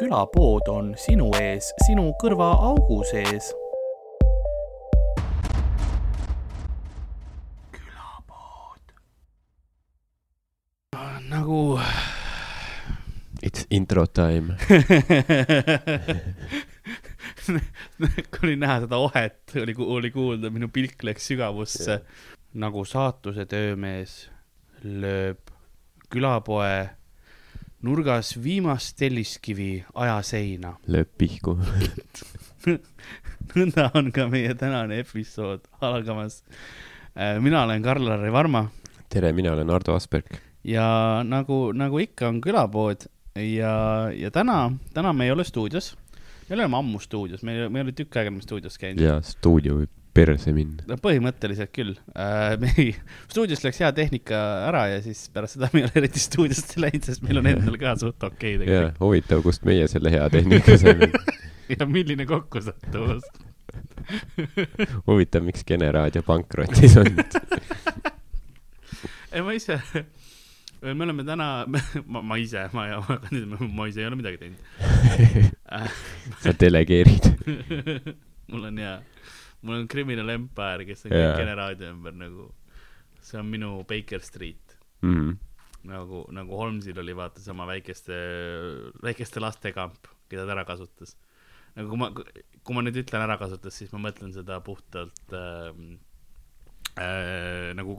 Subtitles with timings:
[0.00, 3.50] külapood on sinu ees, sinu kõrvaaugu sees.
[7.74, 8.94] külapood.
[11.28, 11.78] nagu
[13.42, 14.56] It's intro time
[18.30, 22.24] kui oli näha seda ohet, oli, oli kuulda, minu pilk läks sügavusse Jah.
[22.64, 24.30] nagu saatuse töömees
[24.84, 25.52] lööb
[26.08, 26.99] külapoe
[27.82, 30.74] nurgas viimast telliskivi ajaseina.
[30.86, 31.56] lööb pihku
[33.56, 36.42] nõnda on ka meie tänane episood algamas.
[37.40, 38.68] mina olen Karl-Lari Varma
[39.10, 40.38] tere, mina olen Ardo Asperg.
[40.64, 43.74] ja nagu, nagu ikka on külapood ja,
[44.14, 45.96] ja täna, täna me ei ole stuudios.
[46.48, 49.02] me oleme ammu stuudios, me, me ei ole tükk aega enam stuudios käinud.
[49.02, 50.84] ja stuudio võib perse minna.
[50.88, 52.56] no põhimõtteliselt küll äh,.
[52.60, 52.94] me ei,
[53.30, 57.04] stuudios läks hea tehnika ära ja siis pärast seda me ei ole eriti stuudiosse läinud,
[57.06, 60.78] sest meil on endal ka suht okei jaa tegelikult., huvitav, kust meie selle hea tehnika
[60.80, 61.10] saime.
[61.78, 63.22] ja milline kokkusattuvus.
[65.08, 67.12] huvitav, miks Kene raadio pankrotis on.
[69.32, 69.78] ei, ma ise,
[70.82, 73.20] me oleme täna, ma, ma ise, ma, ma,
[73.68, 74.60] ma ise ei ole midagi teinud
[76.42, 77.24] sa delegeerid.
[78.50, 78.96] mul on hea,
[79.62, 81.30] mul on Criminal Empire, kes on Jaa.
[81.34, 82.48] kõik Kene raadio ümber nagu,
[83.20, 85.30] see on minu Baker Street Mhm.
[85.88, 88.16] nagu, nagu Holmesil oli vaata sama väikeste,
[89.02, 91.16] väikeste laste kamp, keda ta ära kasutas.
[91.76, 92.10] nagu kui ma,
[92.64, 95.70] kui ma nüüd ütlen ära kasutas, siis ma mõtlen seda puhtalt äh,
[97.00, 97.94] äh, nagu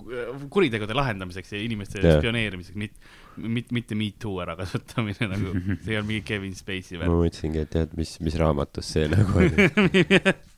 [0.52, 2.18] kuritegude lahendamiseks ja inimeste Jaa.
[2.20, 3.00] spioneerimiseks, mitte,
[3.38, 5.53] mitte, mitte me too ärakasutamine nagu,
[5.86, 7.16] see ei olnud mingi Kevin Spacey ma värk.
[7.23, 9.70] mõtlesingi, et tead, mis, mis raamatus see nagu oli.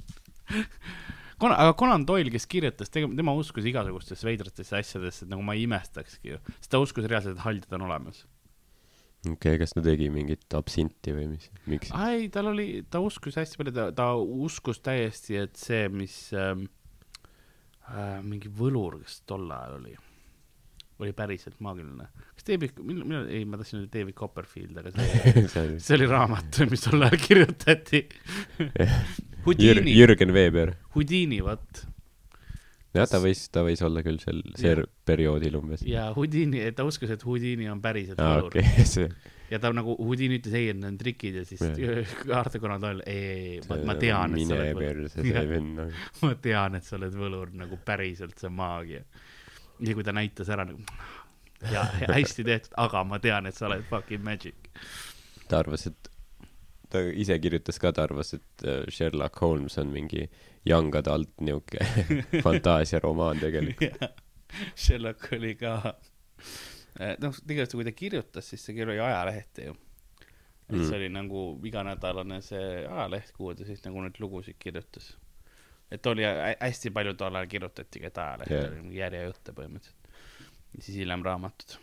[1.43, 5.65] Conan, aga Conan Doyle, kes kirjutas, tema uskus igasugustesse veidratesse asjadesse, et nagu ma ei
[5.67, 8.23] imestakski ju, sest ta uskus reaalselt, et haldjad on olemas.
[9.25, 11.91] okei okay,, kas ta tegi mingit absinti või mis, miks?
[12.05, 16.67] ei, tal oli, ta uskus hästi palju, ta, ta uskus täiesti, et see, mis ähm,
[17.89, 19.97] äh, mingi võlur, kes tol ajal oli,
[21.03, 22.07] oli päriselt maagiline.
[22.37, 25.99] kas David, millal, millal, ei, ma tahtsin öelda David Copperfield, aga see, see oli see
[25.99, 28.05] oli raamat, mis tol ajal kirjutati.
[29.45, 30.75] Jür-, Jürgen Veber.
[30.95, 31.83] Houdini, vot.
[32.93, 35.83] jah, ta võis, ta võis olla küll sel, sel perioodil umbes.
[35.87, 38.85] ja Houdini, ta uskus, et Houdini on päriselt võlur okei okay.
[38.93, 39.09] see,
[39.49, 43.07] ja ta nagu, Houdini ütles ei, et need on trikid ja siis Arthur Conan Doyle,
[43.09, 45.09] ei, ei, ei, ma, ma tean, et sa oled võlur.
[45.15, 45.89] see nagu.
[46.23, 49.03] ma tean, et sa oled võlur nagu päriselt, see maagia.
[49.81, 50.85] ja kui ta näitas ära nagu
[51.71, 54.69] ja hästi tehtud, aga ma tean, et sa oled fucking magic.
[55.49, 56.12] ta arvas, et
[56.93, 60.27] ta ise kirjutas ka, ta arvas, et äh, Sherlock Holmes on mingi
[60.69, 61.81] young adult niuke
[62.45, 63.97] fantaasiaromaan tegelikult.
[64.85, 65.73] Sherlock oli ka,
[67.23, 69.75] noh, tegelikult kui ta kirjutas, siis see oli ajalehte ju.
[70.69, 70.83] et Mm.
[70.87, 75.09] see oli nagu iganädalane see ajaleht, kuhu ta siis nagu neid lugusid kirjutas.
[75.91, 78.71] et oli hä- hästi palju tol ajal kirjutatigi, et ajaleht Jah.
[78.79, 80.07] oli järjejutte põhimõtteliselt.
[80.73, 81.75] ja siis hiljem raamatud.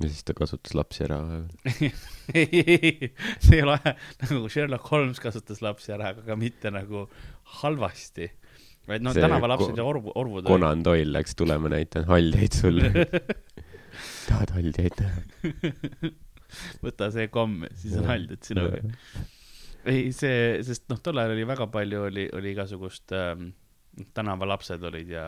[0.00, 1.18] Ja siis ta kasutas lapsi ära.
[2.34, 3.76] ei, ei, see ei ole
[4.24, 7.06] nagu Sherlock Holmes kasutas lapsi ära, aga mitte nagu
[7.60, 8.30] halvasti.
[8.88, 12.52] vaid no See tänava ko- lapsed ja orvu, orvud Conan Doyle läks tulema, näitan haljaid
[12.58, 12.90] sulle.
[14.28, 15.22] tahad haljaid näha?
[16.84, 18.80] võta see komm, siis on haljad sinuga.
[19.90, 23.52] ei, see, sest noh, tol ajal oli väga palju, oli, oli igasugust ähm,,
[24.16, 25.26] tänavalapsed olid ja,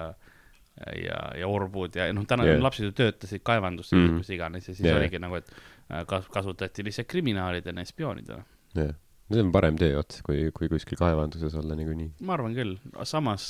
[0.76, 2.60] ja, ja orvud ja noh, täna yeah.
[2.62, 4.98] lapsed ju töötasid kaevandustes mm., kus iganes ja siis yeah.
[5.00, 8.44] oligi nagu, et äh, kas-, kasutati lihtsalt kriminaalidena ja spioonidena.
[8.76, 8.92] jah,
[9.32, 12.12] see on parem tööots, kui, kui kuskil kaevanduses olla niikuinii.
[12.28, 12.76] ma arvan küll,
[13.08, 13.48] samas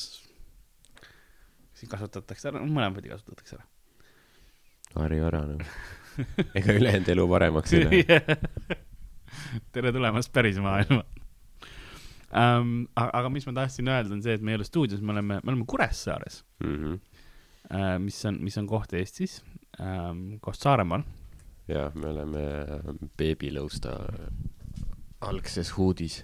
[1.76, 3.66] siin kasutatakse ära, mõlemat kasutatakse ära.
[4.94, 5.68] harju ära nagu.
[6.56, 8.20] ega ülejäänud elu paremaks ei lähe.
[9.74, 11.02] tere tulemast päris maailma
[12.30, 12.86] um,.
[12.94, 15.52] aga mis ma tahtsin öelda, on see, et me ei ole stuudios, me oleme, me
[15.52, 16.94] oleme Kuressaares Mhm.
[16.94, 17.15] uh,,
[17.98, 19.40] mis on, mis on koht Eestis
[19.80, 21.02] um,, koht Saaremaal.
[21.70, 22.44] jah, me oleme
[23.18, 23.96] beebilõusta
[25.26, 26.20] algses huudis.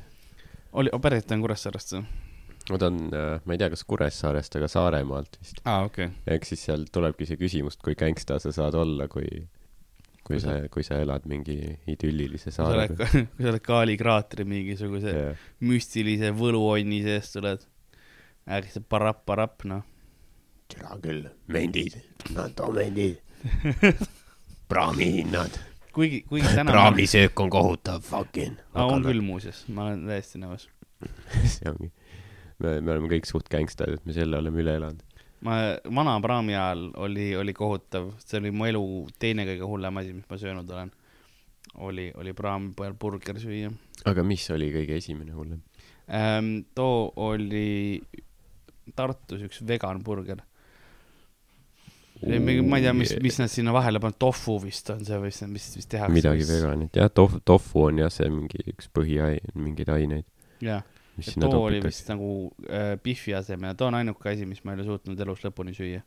[0.72, 2.04] oli, päriselt on Kuressaarest või?
[2.70, 5.62] ma ta on, ma ei tea, kas Kuressaarest, aga Saaremaalt vist.
[5.64, 6.36] aa, okei okay..
[6.36, 9.26] ehk siis seal tulebki see küsimus, kui gängsta sa saad olla, kui,
[10.26, 11.58] kui sa, kui sa elad mingi
[11.90, 15.46] idüllilise saare oled, kui sa oled Kaali kraatri mingisuguse peal.
[15.66, 17.66] müstilise võluonni sees tuled.
[18.46, 19.86] äkki see parapp-parapp, noh.
[20.72, 21.98] Tere küll, mendid,
[22.34, 23.20] NATO mendid.
[24.70, 25.58] praamihinnad.
[25.92, 26.70] kuigi, kuigi täna.
[26.70, 28.56] praamisöök on kohutav, fucking.
[28.74, 30.68] aa, on küll muuseas, ma olen täiesti nõus.
[31.54, 31.90] see ongi.
[32.62, 35.04] me, me oleme kõik suht gängstad, et me selle oleme üle elanud.
[35.42, 35.58] ma
[36.00, 38.84] vana praami ajal oli, oli kohutav, see oli mu elu
[39.18, 40.92] teine kõige hullem asi, mis ma söönud olen.
[41.88, 43.72] oli, oli praami peal burger süüa
[44.08, 45.62] aga mis oli kõige esimene hullem?
[46.08, 46.62] ähm,.
[46.74, 48.00] too oli
[48.96, 50.42] Tartus üks vegan burger.
[52.22, 55.66] Ma ei tea, mis, mis nad sinna vahele panevad, tofu vist on see või mis,
[55.76, 56.14] mis tehakse.
[56.14, 56.46] midagi.
[56.46, 60.26] veganit, jah, tofu, tofu on jah, see mingi üks põhiaine, mingeid aineid,
[60.62, 60.84] jah,
[61.18, 62.30] mis ja too oli vist nagu
[62.68, 66.02] äh, Biffi asemel, too on ainuke asi, mis ma ei ole suutnud elus lõpuni süüa.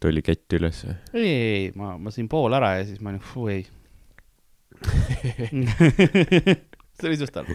[0.00, 0.98] tuli kett ülesse.
[1.12, 3.66] ei, ei, ei, ma, ma sõin pool ära ja siis ma olin, fuu ei.
[6.96, 7.52] see oli suht halb.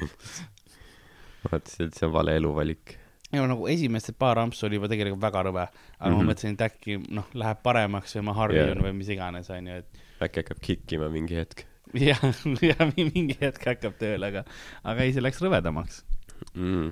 [1.50, 3.01] vaatasin, et see on vale eluvalik.
[3.32, 6.16] Ja nagu esimesed paar ampsu oli juba tegelikult väga rõve, aga mm -hmm.
[6.16, 6.26] Mhm.
[6.26, 8.86] ma mõtlesin, et äkki noh, läheb paremaks või ma harjun Jaa.
[8.86, 11.66] või mis iganes, onju, et äkki hakkab kikkima mingi hetk
[12.10, 12.24] jah,
[12.62, 14.44] ja mingi hetk hakkab tööle, aga,
[14.84, 16.04] aga ei, see läks rõvedamaks.
[16.54, 16.92] mm..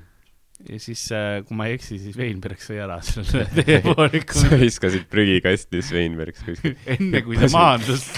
[0.70, 1.06] ja siis,
[1.48, 6.76] kui ma ei eksi, siis Veinberg sõi ära selle teepooliku sa viskasid prügikasti Sveinbergs kuskil.
[6.98, 8.10] enne kui see maandus.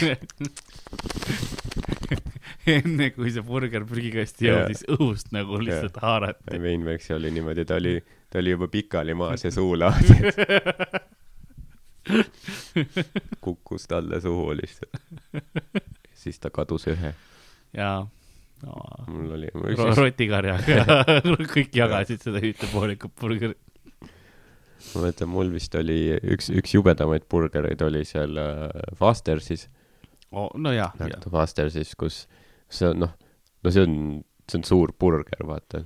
[2.69, 6.59] Enne kui see burger prügikasti jõudis õhust nagu lihtsalt haarati.
[6.61, 7.95] Veinbergs oli niimoodi, ta oli,
[8.29, 10.17] ta oli juba pikali maas ja suu lahti,
[13.45, 14.93] kukkus talle suhu lihtsalt.
[16.13, 17.13] siis ta kadus ühe.
[17.77, 18.07] jaa
[18.65, 18.77] no,.
[19.07, 21.03] mul oli, Ro- rotikarjaga
[21.55, 23.59] kõik jagasid seda ühte poolikut burgerit.
[24.93, 29.67] ma mõtlen, mul vist oli üks, üks jubedamaid burgereid oli seal äh, Fostersis,
[30.31, 30.95] no jah,
[31.29, 32.25] Fostersis, kus
[32.71, 33.15] see on noh,
[33.63, 33.95] no see on,
[34.49, 35.85] see on suur burger, vaata.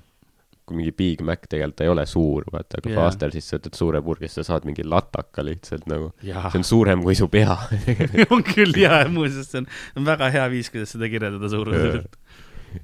[0.66, 2.98] kui mingi Big Mac tegelikult ei ole suur, vaata, aga yeah.
[2.98, 7.14] Fostersis sa võtad suure burgeri, sa saad mingi lataka lihtsalt nagu, see on suurem kui
[7.18, 7.54] su pea
[8.34, 12.18] on küll jaa, muuseas see on, on väga hea viis, kuidas seda kirjeldada suuruselt.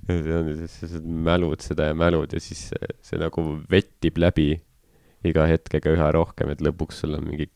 [0.06, 4.51] see on, sa mälud seda ja mälud ja siis see, see nagu vettib läbi
[5.25, 7.50] iga hetkega üha rohkem, et lõpuks sul on mingi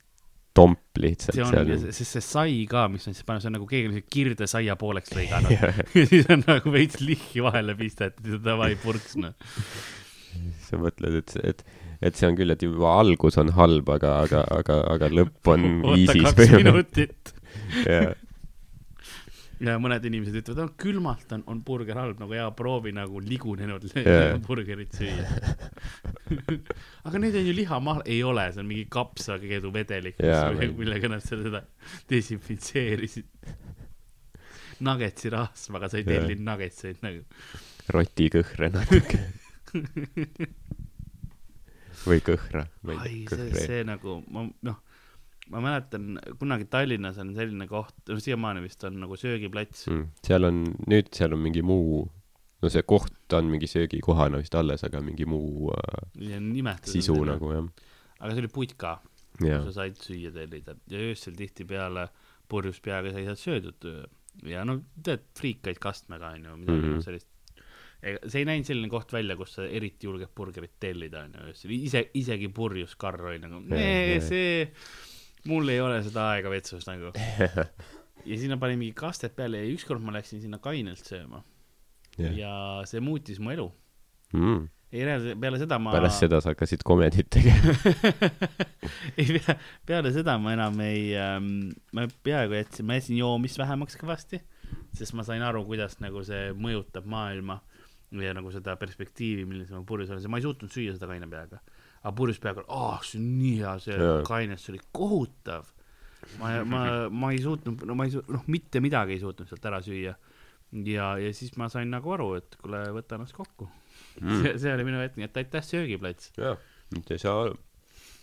[0.56, 3.52] tomp lihtsalt see on ja see- sest see sai ka, mis nad siis panevad, see
[3.52, 5.52] on nagu keegi on kirde saia pooleks lõiganud
[6.00, 9.36] ja siis on nagu veits lihhi vahele pistetud ja davai purks noh.
[10.68, 11.66] sa mõtled, et, et,
[12.10, 15.68] et see on küll, et juba algus on halb, aga, aga, aga, aga lõpp on
[15.92, 17.36] oota viisis kaks minutit.
[17.84, 18.14] jah,
[19.64, 23.86] ja mõned inimesed ütlevad, et külmalt on, on burger halb, nagu jaa, proovi nagu ligunenud
[24.48, 25.28] burgerit süüa.
[27.08, 30.20] aga need on ju lihamahl, ei ole, see on mingi kapsakeedu vedelik,
[30.78, 31.64] millega, nad seda
[32.12, 33.30] desinfitseerisid.
[34.86, 37.24] Nuggetsi rasvaga sa ei tellinud nuggetseid nagu.
[37.96, 39.22] rotikõhre natuke.
[42.06, 43.62] või kõhra, ai, see, kõhre.
[43.62, 44.82] see nagu, ma noh,
[45.54, 49.88] ma mäletan kunagi Tallinnas on selline koht, no siiamaani vist on nagu söögiplats.
[49.92, 50.06] Mm.
[50.26, 52.06] seal on, nüüd seal on mingi muu,
[52.64, 57.18] no see koht on mingi söögikohana vist alles, aga mingi muu äh, sisu.
[57.28, 57.70] nagu jah.
[58.20, 58.98] aga see oli putka,
[59.44, 62.08] jaa sa, said süüa tellida ja öösel tihtipeale
[62.50, 63.88] purjus peaga sai sealt söödud
[64.48, 66.94] ja no tead, friikaid kastmega onju, midagi mm.
[66.94, 67.04] -hmm.
[67.06, 67.32] sellist.
[68.28, 72.06] see ei näinud selline koht välja, kus sa eriti julged burgerit tellida onju öösel, ise,
[72.14, 73.64] isegi purjus karr oli nagu,
[74.22, 74.70] see,
[75.50, 77.12] mul ei ole seda aega vetsus nagu.
[78.30, 81.44] ja sinna pani mingi kastet peale ja ükskord ma läksin sinna kainelt sööma
[82.20, 82.40] jah.
[82.40, 82.56] ja
[82.90, 83.68] see muutis mu elu.
[84.36, 84.66] Mm.
[84.96, 87.76] ei peale seda ma pärast seda sa hakkasid komedit tegema.
[89.20, 89.56] ei pea,
[89.88, 94.42] peale seda ma enam ei ähm,, ma peaaegu jätsin, ma jätsin joomist vähemaks kõvasti,
[94.96, 97.62] sest ma sain aru, kuidas nagu see mõjutab maailma
[98.24, 101.62] ja nagu seda perspektiivi, milline see purjus on, ma ei suutnud süüa seda kaine peaga.
[102.02, 104.22] aga purjus peaga, ah, see on nii hea, see Jaa.
[104.28, 105.72] kaines, see oli kohutav.
[106.40, 109.66] ma, ma, ma ei suutnud, no ma ei suutnud, noh, mitte midagi ei suutnud sealt
[109.72, 110.16] ära süüa.
[110.84, 113.70] ja, ja siis ma sain nagu aru, et kuule, võta ennast kokku
[114.22, 114.42] mm..
[114.42, 116.34] see, see oli minu hetk, nii et aitäh, söögiplats.
[116.40, 116.60] jah,
[116.94, 117.50] mitte ei saa,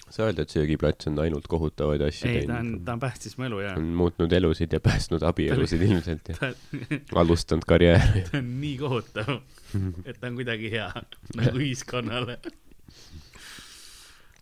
[0.09, 2.87] sa öelda, et söögiplats on ainult kohutavaid asju ei, ta on, teinud.
[2.87, 6.53] ta on päästis mu elu ja on muutnud elusid ja päästnud abielusid ilmselt ja ta,
[7.25, 8.27] alustanud karjääri.
[8.31, 9.39] ta on nii kohutav,
[10.05, 10.91] et ta on kuidagi hea
[11.41, 12.41] nagu ühiskonnale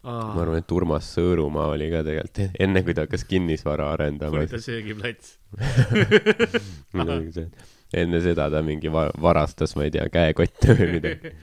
[0.02, 0.34] oh,.
[0.34, 4.50] ma arvan, et Urmas Sõõrumaa oli ka tegelikult enne, kui ta hakkas kinnisvara arendama oli.
[4.50, 5.36] ta söögiplats.
[7.96, 11.34] enne seda ta mingi va- varastas, ma ei tea, käekotte või midagi.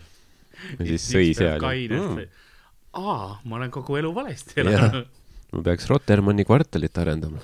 [0.80, 1.62] ja siis sõi seal.
[1.62, 2.44] kainest mm..
[2.98, 5.08] aa, ma olen kogu elu valesti elanud.
[5.54, 7.44] ma peaks Rotermanni kvartalit arendama.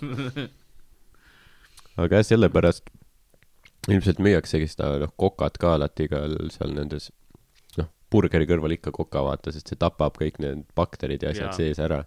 [2.04, 2.90] aga jah, sellepärast
[3.92, 6.24] ilmselt müüaksegi seda, noh, kokat ka alati ka
[6.56, 7.10] seal nendes,
[7.80, 11.84] noh, burgeri kõrval ikka koka vaata, sest see tapab kõik need bakterid ja asjad sees
[11.84, 12.04] ära.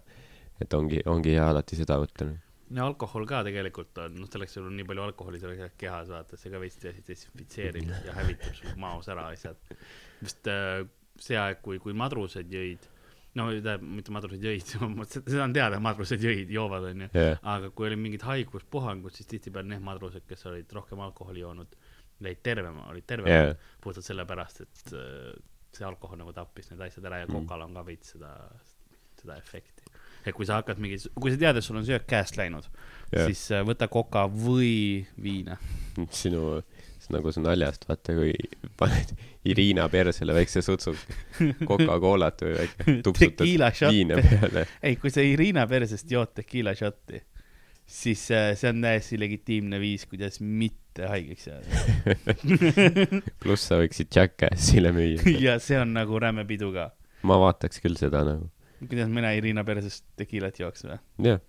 [0.57, 2.31] et ongi, ongi hea alati seda võtta.
[2.75, 6.39] Ja alkohol ka tegelikult on, noh, selleks sul on nii palju alkoholi seal kehas, vaata,
[6.39, 9.59] see ka veits desinfitseerib ja hävitab sul maos ära asjad.
[10.21, 10.83] vist äh,
[11.21, 12.87] see aeg, kui, kui madrused jõid,
[13.37, 14.73] no tähendab, mitte madrused jõid,
[15.15, 17.09] seda on teada, madrused jõid, joovad, onju.
[17.13, 21.77] jah, aga kui oli mingid haiguspuhangud, siis tihtipeale need madrused, kes olid rohkem alkoholi joonud,
[22.21, 25.31] olid tervema, olid tervemad jaa, puhtalt sellepärast, et äh,
[25.77, 27.43] see alkohol nagu tappis need asjad ära ja Mm.
[27.43, 28.31] kokal on ka veits seda,
[29.21, 29.76] seda efekti.
[30.27, 32.67] Et kui sa hakkad mingi, kui sa tead, et sul on söök käest läinud,
[33.13, 33.27] Jah.
[33.29, 35.57] siis äh, võta koka või viina.
[36.21, 36.59] sinu,
[37.13, 38.33] nagu see naljast, vaata kui
[38.79, 39.13] paned
[39.47, 40.93] Irina persele väikse sutsu
[41.63, 44.67] Coca-Colat või väike tupsutad viina peale.
[44.87, 47.21] ei, kui sa Irina persest jood tequila shot'i,
[47.87, 53.21] siis äh, see on täiesti legitiimne viis, kuidas mitte haigeks jääda.
[53.43, 55.23] pluss sa võiksid Jackassile müüa.
[55.39, 56.91] ja see on nagu räme pidu ka.
[57.27, 58.51] ma vaataks küll seda nagu.
[58.83, 60.97] Kuidas mina Irina persest tequilat jooks või?
[61.25, 61.39] jah,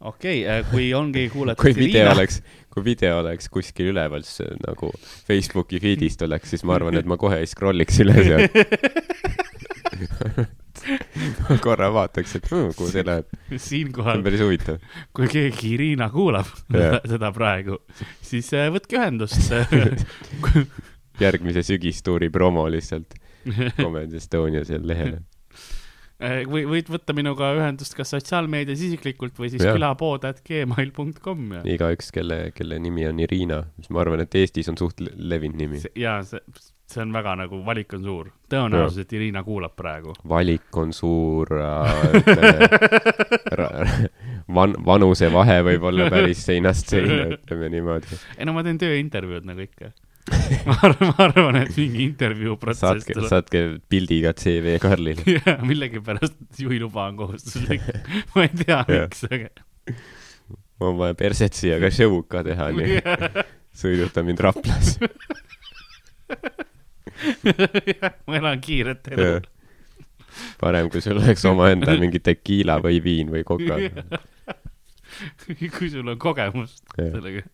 [0.00, 2.40] okei okay,, kui ongi kuulatud kui video oleks,
[2.72, 4.92] kui video oleks kuskil üleval, siis äh, nagu
[5.28, 8.38] Facebooki feed'ist oleks, siis ma arvan, et ma kohe ei scroll'iks üles ja
[11.48, 13.30] ma korra vaataks, et hmm, kuhu see läheb.
[13.68, 14.82] siinkohal on, päris huvitav.
[15.16, 17.00] kui keegi Irina kuulab Jah.
[17.12, 17.80] seda praegu,
[18.24, 19.50] siis äh, võtke ühendust.
[21.20, 23.16] järgmise sügistuuri promo lihtsalt
[23.78, 25.18] Comedy Estonia seal lehel.
[26.20, 32.78] Või võid võtta minuga ühendust kas sotsiaalmeedias isiklikult või siis külapood.gmail.com ja igaüks, kelle, kelle
[32.80, 35.82] nimi on Irina, mis ma arvan, et Eestis on suht le- levinud nimi.
[35.98, 36.40] ja see,
[36.88, 38.30] see on väga nagu, valik on suur.
[38.52, 40.14] tõenäosus, et Irina kuulab praegu.
[40.28, 44.08] valik on suur äh,, ütleme,
[44.56, 48.18] van-, vanusevahe võib olla päris seinast seina, ütleme niimoodi.
[48.38, 49.92] ei no ma teen tööintervjuud nagu ikka.
[50.66, 55.22] Ma arvan, ma arvan, et mingi intervjuu protsess saatke, saatke pildiga CV Karlile.
[55.36, 57.84] jaa, millegipärast juhiluba on kohustuslik.
[58.34, 59.52] ma ei tea, miks, aga.
[60.82, 62.98] on vaja perset siia ka show'd ka teha, nii
[63.76, 64.96] sõiduta mind Raplas.
[68.26, 69.30] ma elan kiiret elu.
[70.60, 73.78] parem, kui sul oleks omaenda mingi tekiila või viin või koka.
[75.78, 77.46] kui sul on kogemust sellega.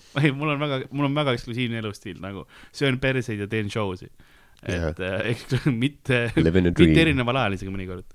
[0.22, 3.92] ei, mul on väga, mul on väga eksklusiivne elustiil nagu, söön perseid ja teen show
[3.98, 4.08] si.
[4.62, 8.06] et äh, eks mitte, mitte erineval ajal isegi mõnikord.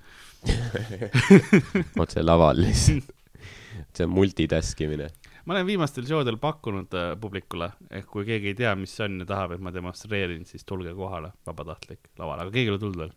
[2.03, 3.13] otse laval lihtsalt.
[3.97, 5.09] see on multitaskimine.
[5.45, 9.05] ma olen viimastel show del pakkunud äh, publikule, et kui keegi ei tea, mis see
[9.07, 12.83] on ja tahab, et ma demonstreerin, siis tulge kohale, vabatahtlik lavale, aga keegi ei ole
[12.83, 13.15] tulnud veel.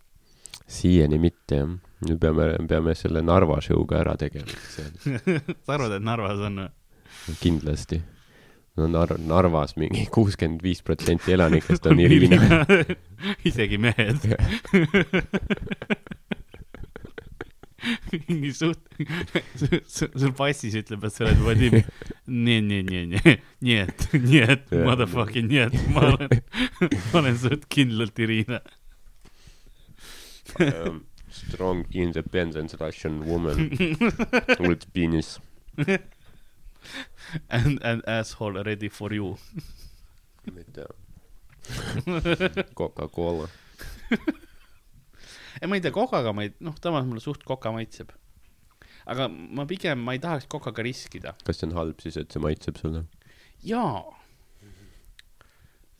[0.80, 1.78] siiani mitte jah.
[2.08, 4.60] nüüd peame, peame selle Narva show'ga ära tegema.
[4.68, 6.72] sa arvad, et Narvas on või?
[7.40, 8.00] kindlasti.
[8.78, 12.64] No Nar-, Narvas mingi kuuskümmend viis protsenti elanikest on Irina.
[13.48, 14.26] isegi mehed.
[18.28, 18.80] mingi suht,
[19.88, 21.78] sul passis ütleb, et sa oled Vadim.
[22.28, 26.42] nii, nii, nii, nii, nii et, nii et, motherfucking nii et, ma olen,
[26.82, 28.60] ma olen suht kindlalt Irina.
[30.60, 33.70] um, strong independent Russian woman
[34.60, 35.38] with penis.
[37.48, 39.36] And, and asshole ready for you.
[40.50, 40.86] mitte
[42.74, 43.48] Coca-Cola.
[45.60, 48.12] ei, ma ei tea, kokaga ma ei, noh, samas mulle suht koka maitseb.
[49.10, 51.34] aga ma pigem, ma ei tahaks kokaga riskida.
[51.44, 53.04] kas see on halb siis, et see maitseb sulle?
[53.66, 54.02] jaa.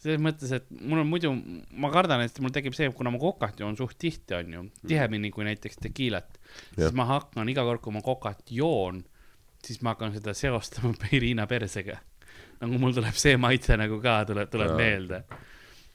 [0.01, 1.33] selles mõttes, et mul on muidu,
[1.77, 5.45] ma kardan, et mul tekib see, kuna ma kokat joon suht tihti, onju, tihemini kui
[5.49, 6.41] näiteks tekiilat,
[6.73, 9.03] siis ma hakkan iga kord, kui ma kokat joon,
[9.67, 11.99] siis ma hakkan seda seostama Irina persega.
[12.61, 14.79] nagu mul tuleb see maitse nagu ka tuleb, tuleb Jaa.
[14.81, 15.23] meelde.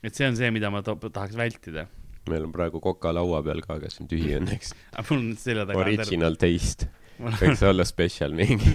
[0.03, 1.87] et see on see, mida ma tahaks vältida.
[2.29, 4.75] meil on praegu Coca laua peal ka, kes on tühi õnneks.
[4.97, 5.81] aga mul on selja taga.
[5.85, 6.91] Original taste.
[7.39, 8.73] võiks olla spetsial mingi,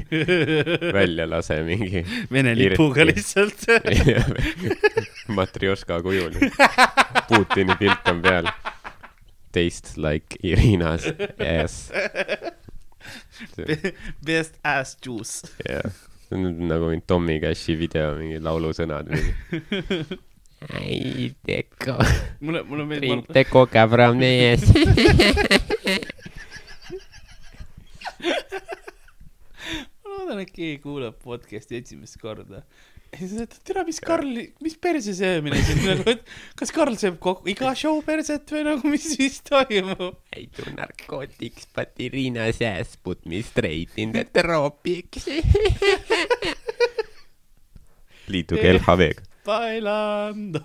[0.96, 2.00] välja lase mingi
[2.32, 3.66] Vene lipuga lihtsalt.
[5.36, 6.38] matrjoška kujul.
[7.28, 8.48] Putini pilt on peal.
[9.52, 11.04] Tastes like Irina's
[11.36, 11.90] ass.
[14.26, 15.48] Best ass juice.
[15.64, 15.86] jah,
[16.28, 19.10] see on nagu mingi Tommy Cashi video, mingi laulusõnad.
[20.76, 21.96] ei teko,
[22.44, 24.64] mulle, mulle drink meeldib, the coca from the ass.
[30.04, 32.64] ma loodan, et keegi kuulab podcast'i esimest korda.
[33.10, 36.22] Ja siis ütled, tere, mis Karl, mis perse söömine siin nagu, et
[36.58, 40.20] kas Karl sööb kokku iga show perset või nagu, mis, mis toimub?
[40.36, 45.26] I do narcotics but Irina's ass put me straight in the tropics.
[48.30, 49.22] liituge LHV-ga.
[49.44, 50.60] Bailando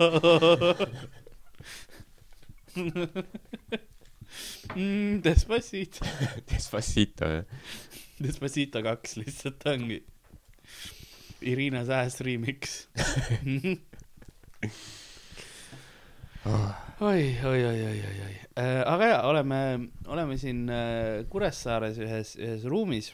[4.75, 5.21] mm,.
[5.23, 6.05] Despacito,
[6.51, 7.45] Despacito, jah.
[8.19, 10.01] Despacito kaks lihtsalt ongi.
[11.45, 12.87] Irina Sääs remix.
[16.99, 18.35] oi, oi, oi, oi, oi, oi,
[18.85, 19.59] aga jaa, oleme,
[20.11, 23.11] oleme siin äh, Kuressaares ühes, ühes ruumis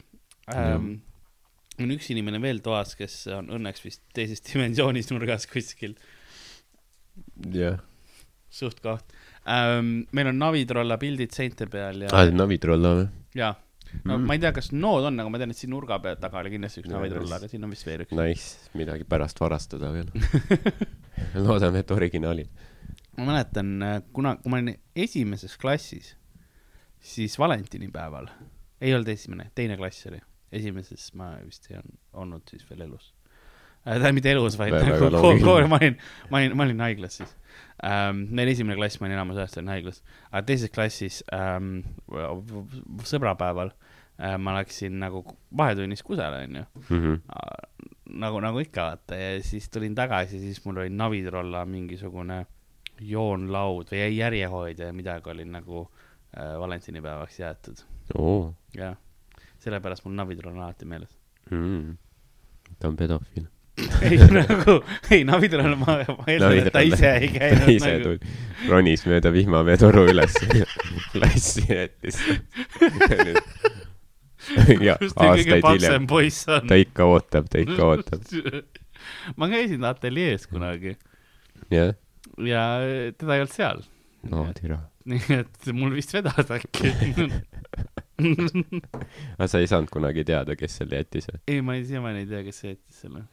[0.52, 0.94] ähm,.
[1.80, 5.96] on üks inimene veel toas, kes on õnneks vist teises dimensioonis nurgas kuskil,
[7.52, 7.80] jah.
[8.52, 9.12] suht-koht
[9.48, 10.06] ähm,.
[10.12, 13.08] meil on Navitrolla pildid seinte peal ja aa, on Navitrolla või?
[13.40, 13.54] jaa,
[14.04, 14.26] no Mm.
[14.26, 16.50] ma ei tea, kas nood on, aga ma tean, et siin nurga peal taga oli
[16.54, 16.96] kindlasti üks Nice.
[16.96, 18.14] Navitrolla, aga siin on vist veel üks.
[18.18, 20.08] Nice, midagi pärast varastada veel.
[21.46, 22.48] loodame, et originaalid.
[23.18, 23.72] ma mäletan,
[24.16, 26.14] kuna, kui ma olin esimeses klassis,
[27.00, 28.28] siis valentinipäeval,
[28.80, 30.20] ei olnud esimene, teine klass oli,
[30.52, 31.78] esimeses ma vist ei
[32.12, 33.12] olnud siis veel elus.
[33.84, 35.44] tähendab, mitte elus, vaid nagu kool, loogiline.
[35.46, 35.96] kool, ma olin,
[36.30, 37.32] ma olin, ma olin haiglas siis
[37.84, 38.26] ähm,.
[38.30, 41.80] meil esimene klass, ma olin enamus ajast olin haiglas, aga teises klassis ähm,
[43.08, 45.24] sõbrapäeval äh, ma läksin nagu
[45.56, 47.20] vahetunnis kusele, onju Mhm.
[48.22, 52.44] nagu, nagu ikka vaata ja siis tulin tagasi, siis mul oli Navitrolla mingisugune
[53.02, 55.86] joonlaud või järjehoidja ja midagi oli nagu
[56.36, 57.82] äh, valentinipäevaks jäetud.
[58.18, 58.94] oo, jah,
[59.58, 61.18] sellepärast mul Navitroll on alati meeles.
[62.78, 63.46] ta on pedofiil.
[64.04, 64.74] ei nagu,
[65.10, 68.02] ei Navitroll, ma, ma eeldan, et ta ise ei käinud ise nagu.
[68.04, 68.34] tuli,
[68.68, 70.36] ronis mööda vihmaveetoru üles
[71.14, 72.18] klassi jättis.
[74.86, 76.76] ja aastaid hiljem ta?
[76.76, 78.28] ikka ootab, ta ikka ootab.
[79.40, 80.96] ma käisin ta ateljees kunagi
[81.72, 81.94] jah,
[82.36, 82.66] ja
[83.16, 83.84] teda ei olnud seal.
[84.28, 84.82] no türa.
[85.08, 86.92] nii et mul vist vedas äkki
[89.38, 91.40] aga sa ei saanud kunagi teada, kes selle jättis või?
[91.48, 93.24] ei, ma siiamaani ei tea, kes jättis selle.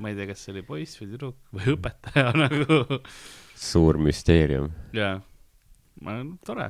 [0.00, 3.00] Ma ei tea, kas see oli poiss või tüdruk või õpetaja nagu.
[3.58, 4.68] suur müsteerium.
[4.96, 5.16] jaa,
[6.46, 6.68] tore.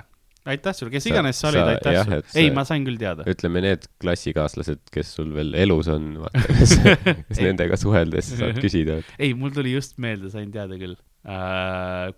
[0.49, 3.27] aitäh sulle, kes Sa- iganes sa olid, aitäh jah, sulle ei, ma sain küll teada.
[3.29, 6.77] ütleme, need klassikaaslased, kes sul veel elus on, vaata, kas,
[7.29, 10.97] kas nendega suheldes saad küsida, ei, mul tuli just meelde, sain teada küll.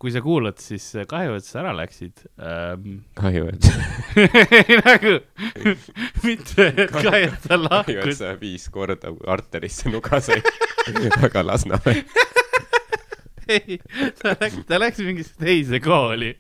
[0.01, 3.01] Kui sa kuulad, siis kahju, et sa ära läksid um,.
[3.19, 3.71] kahju, et,
[4.87, 5.15] nagu,
[6.23, 10.47] mitte, et kahju, et sa kahju, et sa viis korda arterisse nuga said.
[11.25, 12.05] aga Lasnamäe.
[13.51, 13.79] ei,
[14.23, 16.31] ta läks, ta läks mingisse teise kooli.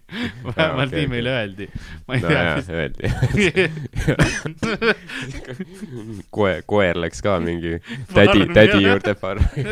[0.46, 1.68] vähemalt nii meile öeldi.
[2.08, 3.02] ma ei nojah, tea, öeldi.
[3.34, 4.60] mis
[6.36, 7.78] koer, koer läks ka mingi
[8.14, 9.66] tädi tädi juurde farmi.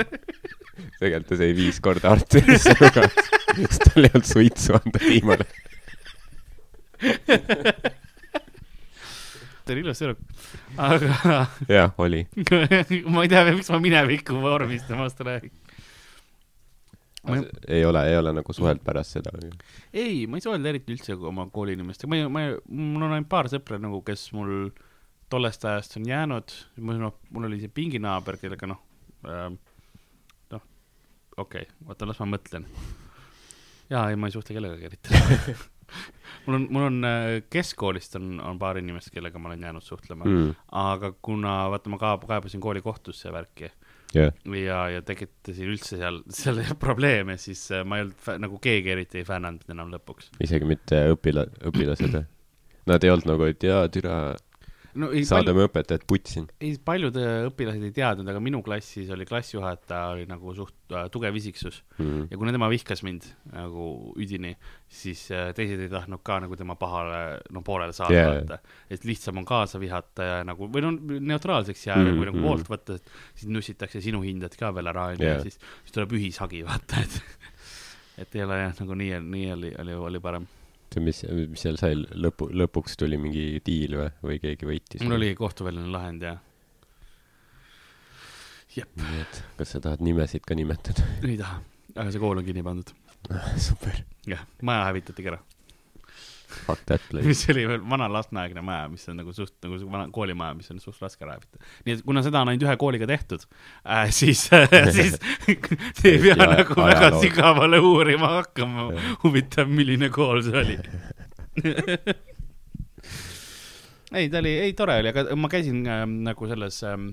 [0.99, 3.07] Tegelikult ta sai viis korda arterisse nuga,
[3.59, 5.47] sest tal ei olnud suitsu anda viimane.
[9.69, 10.19] ta on ilus tüdruk.
[10.81, 12.25] aga jah, oli.
[13.13, 15.53] ma ei tea, miks ma mineviku vormis temast räägin.
[17.29, 19.31] Ma- ei ole, ei ole nagu suhelt pärast seda.
[19.93, 23.31] ei, ma ei suhelnud eriti üldse oma kooliinimestega, ma ei, ma ei, mul on ainult
[23.31, 24.71] paar sõpra nagu, kes mul
[25.29, 26.55] tollest ajast on jäänud,
[26.89, 28.81] noh, mul oli see pinginaaber, kellega noh
[29.29, 29.59] ähm,,
[31.39, 32.69] okei okay,, oota, las ma mõtlen.
[33.91, 35.23] jaa, ei, ma ei suhtle kellegagi eriti.
[36.47, 40.27] mul on, mul on äh, keskkoolist on, on paar inimest, kellega ma olen jäänud suhtlema
[40.29, 43.71] mm., aga kuna vaata, ma ka kaebasin kooli kohtusse ja värki
[44.15, 48.95] jah, ja, ja tekitasin üldse seal, seal probleeme, siis äh, ma ei olnud nagu keegi
[48.95, 50.33] eriti ei fännanud enam lõpuks.
[50.45, 52.27] isegi mitte õpila-, õpilased või?
[52.89, 54.15] Nad ei olnud nagu, et jaa, türa,
[54.95, 56.43] no ei, palju, saadame õpetajat putsi.
[56.65, 61.09] ei paljud äh, õpilased ei teadnud, aga minu klassis oli klassijuhataja oli nagu suht äh,
[61.13, 62.29] tugev isiksus Mm.
[62.31, 64.53] ja kuna tema vihkas mind nagu üdini,
[64.87, 68.29] siis äh, teised ei tahtnud ka nagu tema pahale no poolele saada yeah.
[68.37, 68.61] vaata.
[68.91, 72.39] et lihtsam on kaasa vihata ja nagu või no neutraalseks jääda mm,, Mm, kui nagu
[72.39, 72.47] mm.
[72.47, 72.99] poolt võtta,
[73.35, 77.19] siis nussitakse sinu hinded ka veel ära onju ja siis, siis tuleb ühishagi vaata, et
[78.23, 80.47] et ei ole jah, nagu nii, nii oli, oli, oli parem.
[81.05, 81.23] mis,
[81.53, 85.05] mis seal sai, lõpu, lõpuks tuli mingi diil või, või keegi võitis?
[85.05, 86.39] mul oli kohtuväline lahend ja
[88.79, 91.05] nii et kas sa tahad nimesid ka nimetada?
[91.27, 91.61] ei taha,
[91.97, 92.93] aga see kool on kinni pandud.
[93.69, 95.41] super, jah, maja hävitatigi ära.
[96.67, 97.27] Fuck that place.
[97.27, 100.81] mis oli veel vana Lasnamäe maja, mis on nagu suht nagu vana koolimaja, mis on
[100.83, 101.65] suht raske hävitada.
[101.87, 103.45] nii et kuna seda on ainult ühe kooliga tehtud
[103.85, 105.19] äh,, siis äh, siis
[106.09, 107.23] ei pea Ja nagu väga ajalood.
[107.23, 108.89] sügavale uurima hakkama.
[109.25, 110.77] huvitav, milline kool see oli.
[114.19, 117.11] ei, ta oli, ei tore oli, aga ma käisin ähm, nagu selles ähm,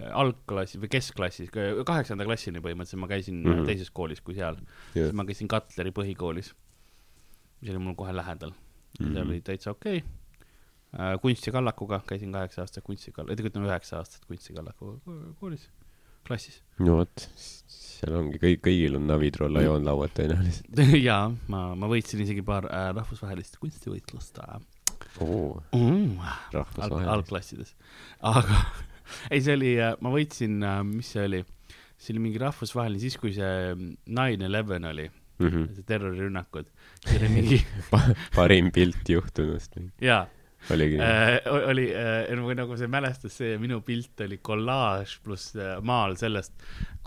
[0.00, 3.52] algklassis või keskklassis, kaheksanda klassini põhimõtteliselt ma käisin mm.
[3.52, 3.68] -hmm.
[3.68, 4.56] teises koolis kui seal.
[4.94, 6.54] siis ma käisin Katleri põhikoolis,
[7.60, 8.54] mis oli mul kohe lähedal
[8.98, 9.06] mm.
[9.06, 9.12] -hmm.
[9.12, 11.18] see oli täitsa okei okay..
[11.22, 15.68] kunstikallakuga käisin kaheksa aastat kunstikalla, tegelikult on üheksa aastat kunstikallakuga ko- koolis,
[16.26, 16.62] klassis.
[16.78, 17.28] no vot,
[17.70, 20.82] seal ongi, kõik, kõigil on Navitrolla joonlauad tõenäoliselt.
[21.08, 24.58] jaa, ma, ma võitsin isegi paar äh, rahvusvahelist kunstivõitlust äh,
[25.20, 27.12] oo, mm, alg, rahvusvaheline.
[27.14, 27.74] algklassides.
[28.32, 28.60] aga
[29.32, 30.58] ei, see oli, ma võitsin,
[30.90, 31.44] mis see oli,
[32.00, 33.74] see oli mingi rahvusvaheline, siis kui see
[34.06, 35.70] nine eleven oli, Mhm.
[35.74, 36.66] see terrorirünnakud,
[37.06, 37.60] see oli mingi
[38.36, 39.78] parim pilt juhtunust.
[40.04, 40.24] jaa,
[40.70, 40.98] oligi.
[41.00, 41.36] Äh,
[41.70, 46.56] oli äh, või nagu see mälestus, see minu pilt oli kollaaž pluss äh, maal sellest,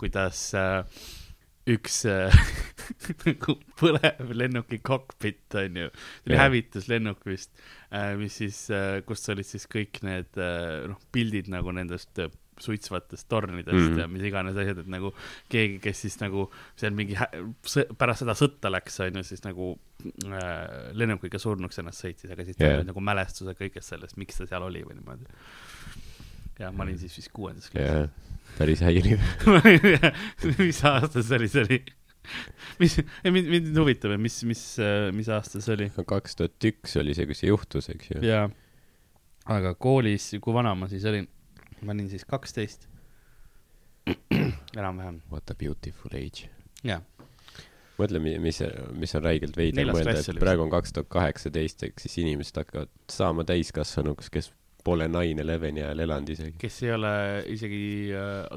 [0.00, 0.82] kuidas äh,
[1.70, 2.34] üks äh,
[3.24, 7.54] nagu põlev lennuki kokpit onju, see oli hävituslennuk vist
[7.88, 12.32] äh,, mis siis äh,, kus olid siis kõik need äh, noh, pildid nagu nendest äh,
[12.60, 13.90] suitsvatest tornidest mm.
[13.90, 14.02] Mhm.
[14.02, 15.12] ja mis iganes asjad, et nagu
[15.52, 16.48] keegi, kes siis nagu
[16.80, 17.18] seal mingi
[17.98, 19.72] pärast seda sõtta läks, onju, siis nagu
[20.28, 22.84] äh, lennukiga surnuks ennast sõitis, aga siis yeah.
[22.86, 25.26] nagu mälestused kõigest sellest, miks ta seal oli või niimoodi.
[26.60, 28.06] ja ma olin siis vist kuuendas jaa
[28.58, 30.58] päris häiriv klassis.
[30.58, 31.78] mis aasta see oli, see oli,
[32.82, 34.64] mis, mind, mind huvitab, mis, mis,
[35.16, 35.90] mis aasta see oli?
[35.96, 38.46] kaks tuhat üks oli see kui see juhtus eks ju jaa,
[39.56, 41.28] aga koolis, kui vana ma siis olin?
[41.84, 42.88] Ma olin siis kaksteist.
[44.76, 46.50] enam-vähem, what a beautiful age.
[46.84, 47.00] Jaa.
[47.98, 48.58] mõtle mi- mis
[48.98, 52.90] mis on räigelt veider mõelda et praegu on kaks tuhat kaheksateist ehk siis inimesed hakkavad
[53.08, 54.50] saama täiskasvanuks kes
[54.84, 56.58] pole nine eleveni ajal elanud isegi.
[56.60, 57.12] Kes ei ole
[57.54, 57.84] isegi,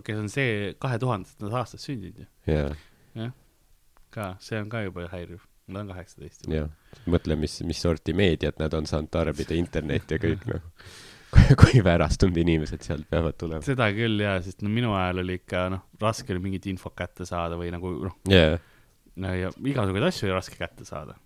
[0.04, 2.74] kes on see kahe tuhandendas aastas sündinud ju, jaa
[4.18, 5.46] ka, see on ka juba häiriv.
[5.68, 6.56] ma olen kaheksateist juba.
[6.56, 6.70] jah.
[7.12, 10.64] Mõtle mis mis sorti meediat nad on saanud tarbida internet ja kõik noh
[11.60, 15.68] kui väärastunud inimesed sealt peavad tulema seda küll jaa, sest no minu ajal oli ikka
[15.74, 18.58] noh, raske oli mingit infot kätte saada või nagu noh, jaa
[19.18, 21.18] no ja igasuguseid asju oli raske kätte saada.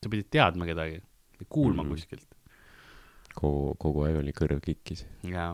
[0.00, 1.00] sa pidid teadma kedagi,
[1.48, 1.90] kuulma mm.
[1.94, 2.26] kuskilt.
[3.34, 5.52] kogu kogu aeg oli kõrv kikkis jaa.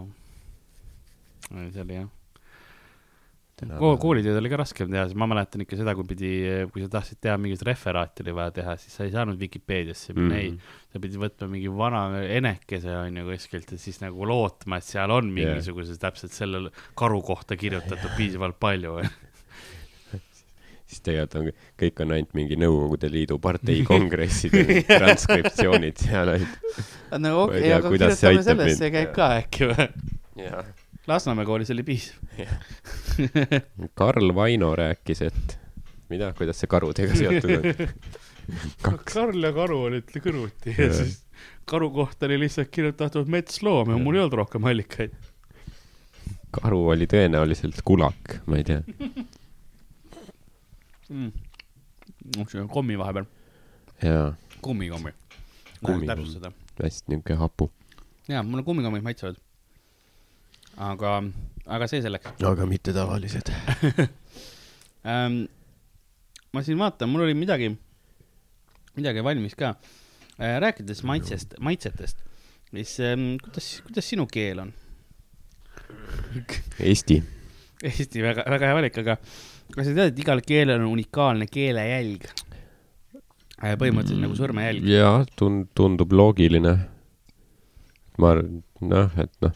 [1.51, 2.11] see oli jah.
[3.57, 6.31] Täna- Ko-, koolitööd oli ka raskem teha, sest ma mäletan ikka seda, kui pidi,
[6.75, 10.35] kui sa tahtsid teha mingit referaati oli vaja teha, siis sa ei saanud Vikipeediasse minna
[10.35, 10.59] mm., Mhm.
[10.61, 10.83] ei.
[10.92, 12.03] sa pidid võtma mingi vana
[12.37, 16.69] enekese on ju kuskilt ja siis nagu lootma, et seal on mingisuguse täpselt selle
[17.01, 18.99] karu kohta kirjutatud piisavalt palju.
[20.87, 21.49] siis tegelikult on
[21.81, 24.62] kõik on ainult mingi Nõukogude Liidu partei kongresside
[25.01, 26.85] transkriptsioonid seal ainult
[27.25, 29.88] no okei, tea, aga kuidas see kirjutame aitab sellest, see käib ka äkki või?
[30.45, 30.75] jah
[31.07, 32.16] Lasnamäe koolis oli piisav.
[33.99, 35.59] Karl Vaino rääkis et
[36.11, 41.16] mida kuidas see karudega seotud on Karl ja karu olid kõrvuti ja siis
[41.69, 45.14] karu kohta oli lihtsalt kirjutatud metsloom ja mul ei olnud rohkem allikaid.
[46.55, 48.83] karu oli tõenäoliselt kulak ma ei tea
[51.09, 51.33] mm..
[52.38, 53.27] on kommi vahepeal,
[54.03, 54.31] jaa.
[54.62, 55.12] Kummikommi.
[56.07, 56.53] täpsustada.
[56.83, 57.71] hästi niuke hapu
[58.29, 59.42] jaa, mulle kummikommid maitsevad.
[60.77, 61.12] aga,
[61.67, 63.51] aga see selleks aga mitte tavalised
[65.12, 65.45] ähm,.
[66.53, 67.71] ma siin vaatan, mul oli midagi,
[68.97, 69.75] midagi valmis ka
[70.39, 70.59] äh,.
[70.62, 72.25] rääkides maitsest, maitsetest,
[72.73, 74.75] siis ähm, kuidas, kuidas sinu keel on?
[76.81, 77.23] Eesti
[77.85, 79.17] Eesti väga, väga hea valik, aga
[79.73, 82.29] kas sa tead, et igal keelel on unikaalne keelejälg?
[83.57, 84.85] põhimõtteliselt nagu sõrmejälg.
[84.85, 86.75] jaa tund- tundub loogiline
[88.21, 89.55] ma arvan noh et noh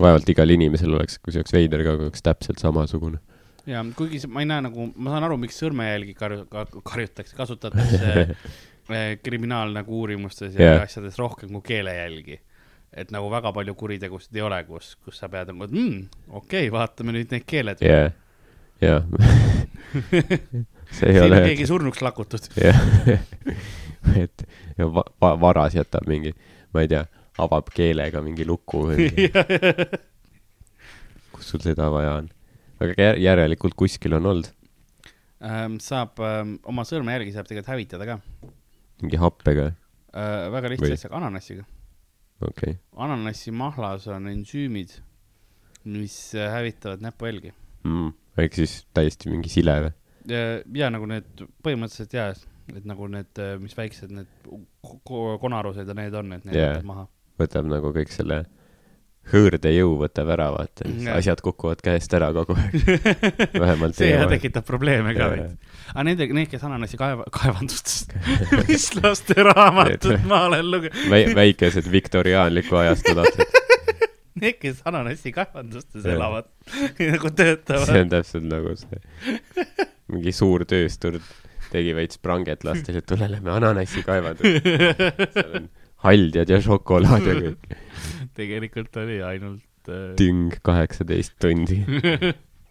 [0.00, 3.18] vaevalt igal inimesel oleks kui see oleks veider ka kui oleks täpselt samasugune
[3.68, 6.46] ja kuigi ma ei näe nagu, ma saan aru, miks sõrmejälgi karju-,
[6.86, 10.76] karjutakse, kasutatakse eh, kriminaal nagu uurimustes ja Jah.
[10.78, 10.86] yeah.
[10.86, 12.40] asjades rohkem kui keelejälgi.
[12.92, 16.68] et nagu väga palju kuritegusid ei ole, kus, kus sa pead nagu, et mm, okei
[16.68, 17.84] okay,, vaatame nüüd need keeled
[20.96, 22.48] see ei siin on ole keegi surnuks lakutud.
[22.62, 22.80] jah
[24.24, 26.32] et ja va- va- varas jätab mingi
[26.72, 27.04] ma ei tea
[27.38, 29.08] avab keelega mingi luku või
[31.34, 32.30] kus sul seda vaja on
[32.78, 34.54] aga jär- järelikult kuskil on olnud
[35.38, 38.16] Ähm, saab ähm, oma sõrmejälgi saab tegelikult hävitada ka
[39.04, 40.48] mingi happega äh,.
[40.50, 41.62] väga lihtsa asjaga, ananassiga.
[42.42, 42.78] okei okay.
[42.98, 44.96] ananassi mahlas on ensüümid,
[45.86, 47.52] mis äh, hävitavad näpujälgi.
[47.86, 48.10] mm.
[48.42, 49.94] ehk siis täiesti mingi sile või
[50.74, 52.26] ja, nagu need põhimõtteliselt ja,
[52.74, 54.28] et nagu need, mis väiksed need
[54.82, 56.74] ko- ko- konarused ja need on, et need Jaa.
[56.74, 57.06] võtab maha.
[57.40, 58.44] Võtab nagu kõik selle
[59.28, 61.18] hõõrdejõu võtab ära vaata Jah.
[61.18, 62.76] asjad kukuvad käest ära kogu aeg
[63.62, 64.32] vähemalt see teie ja vahel.
[64.38, 65.74] tekitab probleeme ka veits.
[65.92, 68.14] aga nende, need, kes ananassi kaeva, kaevandustest,
[68.68, 73.58] mis lasteraamatut ma olen lugenud, Väi- väikesed viktoriaanliku ajastu lapsed
[74.40, 76.48] need, kes ananassi kaevandustes elavad,
[76.78, 77.92] nagu see töötavad.
[78.00, 79.76] on täpselt nagu see
[80.08, 81.20] mingi suur tööstur
[81.68, 84.62] tegi veits pranget lastele et tule lähme ananassi kaevandama
[85.36, 85.68] seal on
[86.04, 87.78] haldjad ja šokolaad ja kõik
[88.38, 91.82] tegelikult oli ainult äh, ting kaheksateist tundi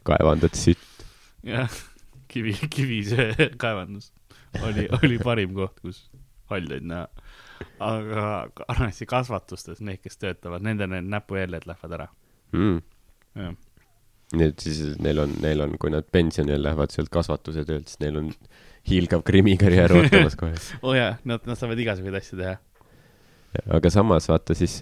[0.08, 1.06] kaevandad sütt
[1.48, 1.72] jah,
[2.32, 4.12] kivi, kivisöe kaevandus
[4.64, 6.06] oli, oli parim koht, kus
[6.52, 7.08] haljaid näha.
[7.84, 8.28] aga
[8.68, 12.08] ananassi kasvatustes need, kes töötavad, nende need näpujäljed lähevad ära.
[12.56, 12.78] mm.
[13.42, 13.58] jah,
[14.38, 18.02] nii et siis neil on neil on kui nad pensionile lähevad sealt kasvatuse töölt siis
[18.04, 18.32] neil on
[18.88, 22.58] hiilgav krimikarjäär ootamas kohe oo oh jaa, nad, nad saavad igasuguseid asju teha.
[23.78, 24.82] Aga samas vaata siis,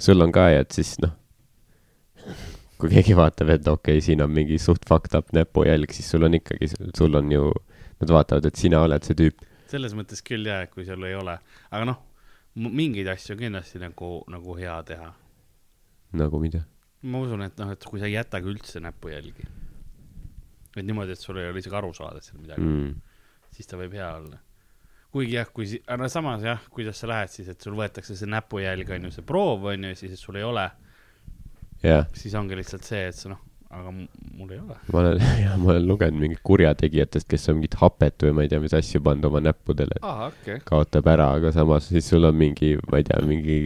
[0.00, 1.14] sul on ka, et siis noh,
[2.80, 6.26] kui keegi vaatab, et okei okay,, siin on mingi suht fucked up näpujälg, siis sul
[6.26, 7.50] on ikkagi, sul on ju,
[8.00, 9.46] nad vaatavad, et sina oled see tüüp.
[9.70, 11.36] selles mõttes küll jah, et kui sul ei ole,
[11.70, 12.00] aga noh,
[12.56, 15.12] mingeid asju on kindlasti nagu, nagu hea teha.
[16.20, 16.64] nagu mida?
[17.02, 19.46] ma usun, et noh, et kui sa ei jätagi üldse näpujälgi,
[20.76, 22.94] et niimoodi, et sul ei ole isegi aru saada seal midagi mm.,
[23.56, 24.38] siis ta võib hea olla.
[25.10, 28.90] Kuigi jah, kui, aga samas jah, kuidas sa lähed siis, et sul võetakse see näpujälg
[28.96, 30.66] on ju, see proov on ju, siis, et sul ei ole,
[31.84, 34.76] jah, siis ongi lihtsalt see, et sa noh, aga mul ei ole.
[34.92, 38.52] ma olen, jah, ma olen lugenud mingit kurjategijatest, kes on mingit hapet või ma ei
[38.52, 40.62] tea, mis asju pannud oma näppudele, okay..
[40.66, 43.60] kaotab ära, aga samas siis sul on mingi, ma ei tea, mingi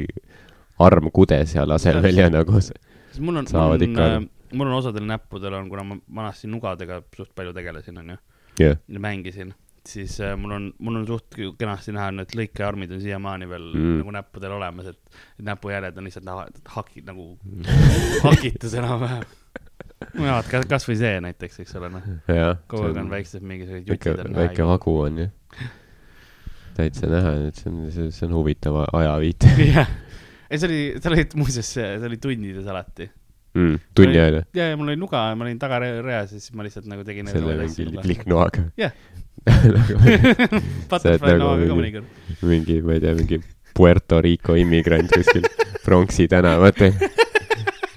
[0.84, 5.54] armkude seal asemel ja nagu siis mul on, mul on aru., mul on osadel näppudel
[5.58, 8.16] on, kuna ma vanasti nugadega suht palju tegelesin, onju,
[8.60, 9.52] jah, ja mängisin,
[9.88, 13.80] siis äh, mul on, mul on suht kenasti näha, need lõikearmid on siiamaani veel Mm.
[13.80, 14.02] mm.
[14.02, 15.00] nagu näppudel olemas, et
[15.38, 17.38] et näpujäljed on lihtsalt näha, hakid nagu
[18.26, 19.24] hakitus enam-vähem.
[20.14, 22.10] no vaat, kas, kasvõi see näiteks, eks ole, noh,
[22.70, 24.66] kogu aeg on väiksed mingisugused jutid on, väike.
[24.68, 25.32] vagu on ju.
[26.78, 29.90] täitsa näha, et see on, see, see on huvitav ajaviite jah,
[30.50, 33.08] ei see oli, see oli muuseas, see oli tundides alati.
[33.54, 33.76] mm,.
[33.94, 37.06] tunni ajal ja, ja mul oli nuga, ma olin tagareas ja siis ma lihtsalt nagu
[37.06, 37.30] tegin.
[37.30, 38.68] selle mingi likknoaga.
[38.80, 38.94] Jah.
[38.94, 39.33] nagu
[40.90, 42.06] Butterfly nagu noaga ka mingi- mõnikord.
[42.48, 43.38] mingi, ma ei tea, mingi
[43.74, 45.44] Puerto Rico immigrant kuskil
[45.84, 46.94] Pronksi tänavatel.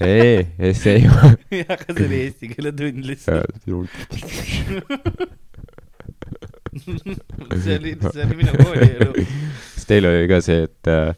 [0.04, 0.44] ei,
[0.78, 1.32] see ei ole.
[1.62, 3.56] jah, aga see oli eesti keele tund lihtsalt.
[7.64, 9.14] see oli, see oli minu koolielu.
[9.76, 11.14] kas teil oli ka see, et äh,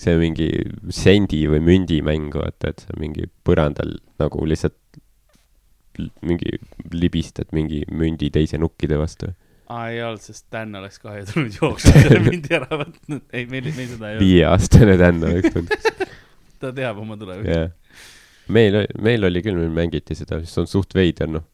[0.00, 0.48] see mingi
[0.94, 4.76] sendi või mündi mäng, vaata, et sa mingi põrandal nagu lihtsalt
[6.24, 6.54] mingi
[6.96, 9.32] libistad mingi mündi teise nukkide vastu?
[9.70, 13.22] aa, ei olnud, sest Dan oleks kohe tulnud jooksma selle mündi ära võtnud.
[13.32, 14.24] ei, meil, meil seda ei olnud.
[14.24, 16.08] viieaastane Dan oleks tulnud,
[16.62, 17.70] ta teab oma tulevikku jah.
[18.50, 21.46] meil, meil oli küll, meil mängiti seda, see on suht veider, noh.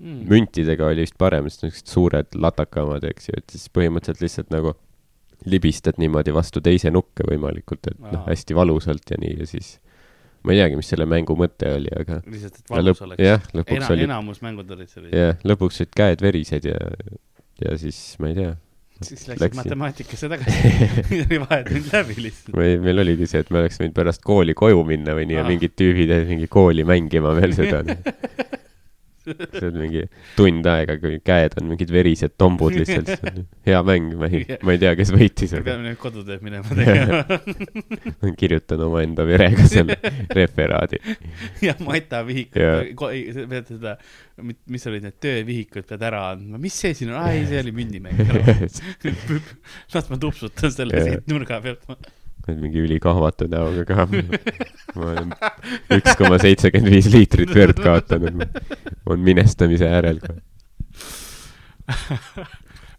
[0.00, 0.24] mm..
[0.32, 4.76] müntidega oli vist parem, sest niisugused suured latakamad, eks ju, et siis põhimõtteliselt lihtsalt nagu
[5.48, 9.74] libistad niimoodi vastu teise nukke võimalikult, et noh, hästi valusalt ja nii ja siis
[10.46, 13.24] ma ei teagi, mis selle mängu mõte oli, aga lihtsalt, et ja valus lõpp, oleks.
[13.26, 15.18] jah, lõpuks Ena, oli, enamus mängud olid sellised.
[15.18, 16.78] jah, lõpuks olid käed verised ja,
[17.64, 18.54] ja siis ma ei tea,
[19.02, 19.60] siis läksid läksin.
[19.62, 20.72] matemaatikasse tagasi.
[21.26, 22.56] oli vahetund läbi lihtsalt.
[22.58, 25.46] meil, meil oligi see, et me oleks võinud pärast kooli koju minna või nii ja
[25.46, 25.52] Aa.
[25.52, 27.82] mingid tüübid jäid mingi kooli mängima veel seda.
[29.54, 30.02] see on mingi
[30.36, 33.10] tund aega, kui käed on mingid verised tombud lihtsalt.
[33.68, 38.32] hea mäng, ma ei, ma ei tea, kes võitis, me peame nüüd kodutööd minema tegema.
[38.42, 39.98] kirjutan omaenda verega selle
[40.32, 41.02] referaadi.
[41.62, 42.82] ja Mata vihik Jaa.,
[43.52, 43.96] pead seda,
[44.42, 47.74] mis olid need töövihikud, pead ära andma, mis see siin on, aa ei, see oli
[47.76, 48.18] mündimäng.
[49.94, 51.86] las ma tupsutan selle siit nurga pealt.
[52.50, 54.06] Mingi ülikahvatu näoga ka.
[54.96, 55.30] ma olen
[55.98, 58.42] üks koma seitsekümmend viis liitrit verd kaotanud.
[59.06, 60.34] on minestamise äärel ka.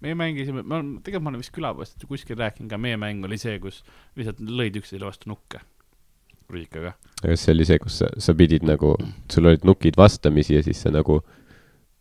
[0.03, 3.60] meie mängisime, ma, tegelikult ma olen vist külapoest kuskil rääkinud ka, meie mäng oli see,
[3.63, 3.84] kus
[4.19, 5.63] lihtsalt lõid üksteisele vastu nukke.
[6.51, 6.95] rusikaga.
[7.21, 8.95] kas see oli see, kus sa, sa pidid nagu,
[9.32, 11.21] sul olid nukid vastamisi ja siis sa nagu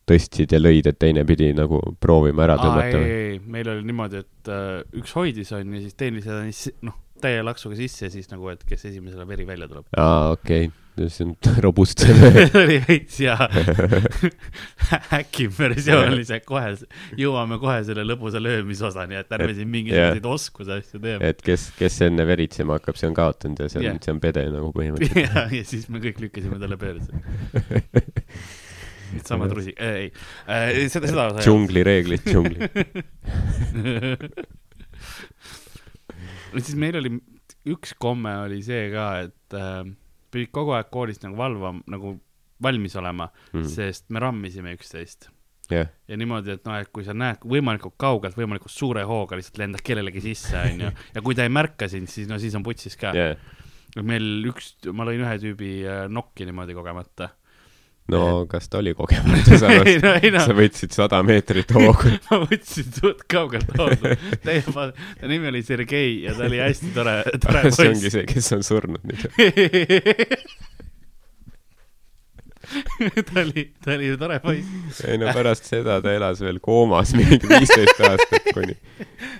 [0.08, 3.12] tõstsid ja lõid, et teine pidi nagu proovima ära tõmmata ei, või?
[3.18, 6.42] ei, meil oli niimoodi, et äh, üks hoidis on ja siis teine seda
[6.88, 9.88] noh, täie laksuga sisse ja siis nagu, et kes esimesele veri välja tuleb.
[9.96, 10.78] aa, okei okay.
[11.08, 12.16] see on robustsem.
[12.54, 13.36] oli veits ja
[15.10, 16.74] häkim versioon oli see, kohe
[17.18, 21.30] jõuame kohe selle lõbusa löömisosani, et ärme siin mingisuguseid oskuse asju teeme.
[21.32, 24.20] et kes, kes enne veritsema hakkab, see on kaotanud ja see on yeah., see on
[24.22, 25.22] pede nagu põhimõtteliselt.
[25.24, 27.22] ja, ja siis me kõik lükkasime talle pöörde.
[29.28, 30.08] sama trusi, ei,
[30.48, 32.68] ei, seda, seda ei džungli reeglid, džungli.
[36.52, 36.64] olnud.
[36.68, 37.12] siis meil oli,
[37.72, 39.82] üks komme oli see ka, et äh,
[40.32, 42.16] pidid kogu aeg koolis nagu valvam-, nagu
[42.62, 43.68] valmis olema mm., Mhm.
[43.68, 45.28] sest me rammisime üksteist.
[45.72, 49.58] jah, ja niimoodi, et noh, et kui sa näed võimalikult kaugelt, võimalikult suure hooga lihtsalt
[49.58, 50.90] lendad kellelegi sisse, onju.
[51.14, 53.12] ja kui ta ei märka sind, siis no siis on putsis ka.
[53.16, 53.36] jah.
[54.02, 57.30] meil üks, ma lõin ühe tüübi äh, nokki niimoodi kogemata.
[58.10, 62.16] No kas ta oli kogemata, sa ei no, ei no sa, võtsid sada meetrit hoogu.
[62.30, 64.16] ma võtsin suht kaugelt hoogu.
[64.42, 68.18] ta nimi oli Sergei ja ta oli hästi tore, tore see ongi poiss.
[68.18, 69.28] see, kes on surnud nüüd.
[73.28, 75.00] ta oli, ta oli ju tore poiss.
[75.06, 78.76] ei no pärast seda ta elas veel koomas mingi viisteist aastat kuni,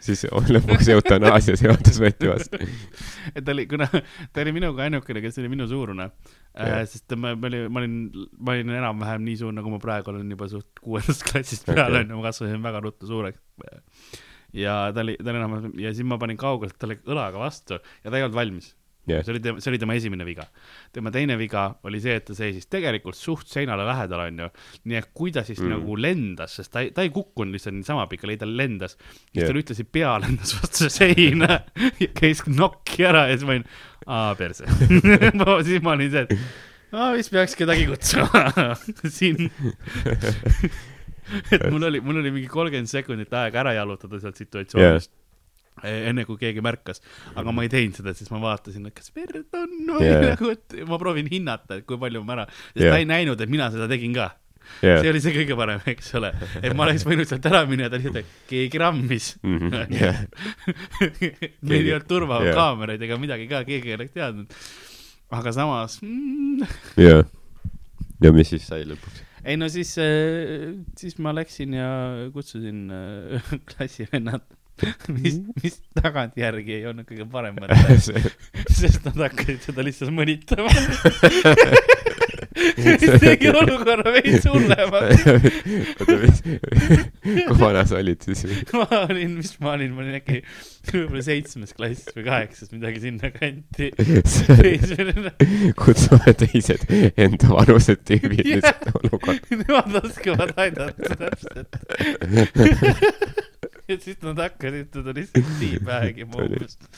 [0.04, 2.60] siis lõpuks eutanaasia seadus võeti vastu.
[3.36, 7.34] et ta oli, kuna ta oli minuga ainukene, kes oli minu suurune äh, sest ma,
[7.36, 7.96] ma olin, ma olin,
[8.38, 12.18] ma olin enam-vähem nii suur, nagu ma praegu olen juba suht kuuendast klassist peale onju,
[12.18, 13.40] ma kasvasin väga ruttu suureks.
[14.56, 18.10] ja ta oli, ta oli enam- ja siis ma panin kaugelt talle õlaga vastu ja
[18.10, 18.72] ta ei olnud valmis
[19.06, 19.24] Jah.
[19.26, 20.44] see oli tema, see oli tema esimene viga.
[20.94, 24.46] tema teine viga oli see, et ta seisis tegelikult suht seinale lähedal, onju.
[24.86, 25.72] nii et kui ta siis mm.
[25.72, 29.48] Nagu lendas, sest ta ei, ta ei kukkunud lihtsalt niisama pikali, ta lendas, siis Jah.
[29.50, 31.58] tal ühtlasi pea lendas vastu seina
[31.98, 33.66] ja käis nokki ära ja siis ma olin,
[34.06, 34.68] aa perse.
[35.66, 38.76] siis ma olin see, et aa vist peaks kedagi kutsuma
[39.18, 39.48] siin.
[41.54, 45.21] et mul oli, mul oli mingi kolmkümmend sekundit aega ära jalutada sealt situatsioonist yeah
[45.82, 47.02] enne kui keegi märkas,
[47.34, 50.28] aga ma ei teinud seda, siis ma vaatasin, et kas verd on või yeah.
[50.32, 52.94] nagu, et ma proovin hinnata, et kui palju ma ära, sest yeah.
[52.94, 54.30] Ta ei näinud, et mina seda tegin ka
[54.82, 56.30] jah see, oli see kõige parem, eks ole,
[56.60, 59.32] et ma oleks võinud sealt ära minna ta lihtsalt, keegi rammis.
[59.42, 59.74] Mhm.
[59.98, 60.22] jah,
[61.66, 63.10] meil ei olnud turvakaameraid Jaa.
[63.10, 64.62] ega midagi ka, keegi ei oleks teadnud.
[65.32, 66.64] aga samas mm,,
[67.00, 67.22] jah.
[68.20, 69.22] ja mis siis sai lõpuks?
[69.48, 69.94] ei no siis,
[71.00, 71.88] siis ma läksin ja
[72.34, 74.44] kutsusin äh, klassivennad,
[75.16, 78.20] mis, mis tagantjärgi ei olnud kõige parem mõte,
[78.70, 80.72] sest nad hakkasid seda lihtsalt mõnitama.
[82.82, 85.22] mis tegi olukorra veits hullemaks.
[86.02, 86.42] oota, mis,
[87.22, 88.44] kui vana sa olid siis?
[88.76, 90.42] ma olin, mis ma olin, ma olin äkki
[90.90, 93.92] võib-olla seitsmes klass või kaheksas, midagi sinnakanti.
[95.78, 96.84] kutsume teised
[97.16, 99.62] enda vanused tüübid lihtsalt olukorda.
[99.62, 101.80] Nemad oskavad aidata täpselt.
[103.88, 106.88] Ja siis nad hakkasid teda lihtsalt tiibägi moomust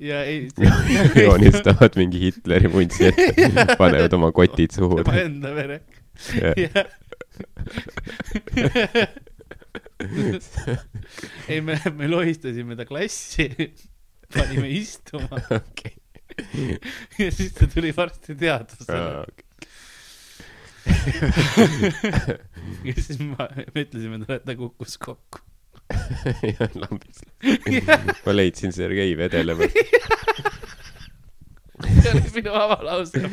[0.00, 0.48] ja ei.
[1.24, 5.00] joonistavad mingi Hitleri muntsi ette, panevad oma kotid suhu.
[5.02, 5.80] tema enda vere.
[6.56, 6.86] jah.
[11.48, 13.48] ei, me, me lohistasime ta klassi,
[14.34, 15.96] panime istuma okei,
[17.18, 19.24] ja siis ta tuli varsti teadvusele.
[22.84, 25.42] ja siis ma, me ütlesime talle, et ta kukkus kokku.
[26.82, 27.18] lambis.
[28.26, 29.72] ma leidsin Sergei vedelemas.
[32.02, 33.30] see oli minu avalause.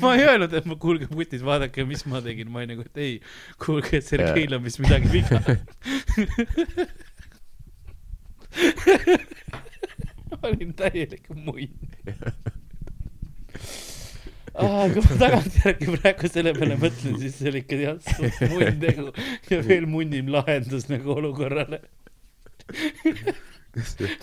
[0.00, 2.96] ma ei öelnud, et ma, kuulge putis, vaadake, mis ma tegin, ma olin nagu, et
[3.04, 3.14] ei,
[3.64, 5.38] kuulge, Sergeil on vist midagi viga.
[10.30, 11.72] ma olin täielik munn.
[14.92, 17.98] Kui ma tagantjärgi praegu selle peale mõtlen, siis see oli ikka jah,
[18.50, 19.12] munn tegu
[19.52, 21.78] ja veel munnim lahendus nagu olukorrale.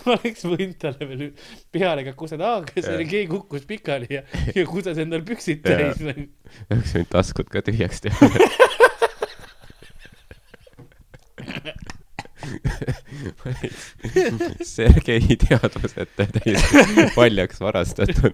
[0.03, 1.23] ma oleks võinud talle veel
[1.71, 2.91] peale ka kuseda, kas Jah.
[2.91, 6.27] Sergei kukkus pikali ja, ja kuses endal püksid täis nagu.
[6.67, 8.31] oleks võinud taskud ka tühjaks teha.
[14.75, 18.33] Sergei teadvuseta täiesti paljaks varastatud.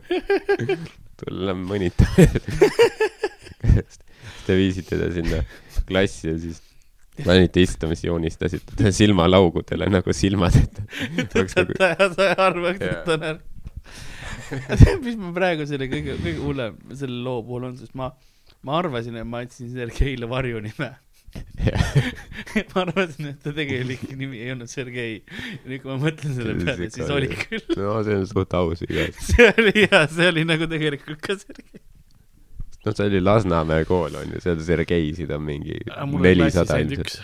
[1.21, 2.27] tulla mõnitama.
[4.45, 5.43] Te viisite ta sinna
[5.87, 6.61] klassi ja siis
[7.25, 10.75] panite istuma, siis joonistasite ta silmalaugudele nagu silmad, et
[11.35, 13.39] nagu ta ja sa ei arva, et ta on ära.
[15.05, 18.11] mis ma praegu selle kõige, kõige hullem selle loo puhul on, sest ma,
[18.67, 20.91] ma arvasin, et ma andsin Sergeile varjunime.
[22.73, 25.21] ma arvasin, et ta tegelik nimi ei olnud Sergei.
[25.65, 27.63] nüüd, kui ma mõtlen selle peale, siis oli küll.
[27.79, 29.19] no see on suht aus igas.
[29.29, 31.83] see oli hea, see oli nagu tegelikult ka Sergei.
[32.85, 35.79] no see oli Lasnamäe kool on ju, seal Sergeisid on mingi
[36.21, 37.19] nelisada ilmselt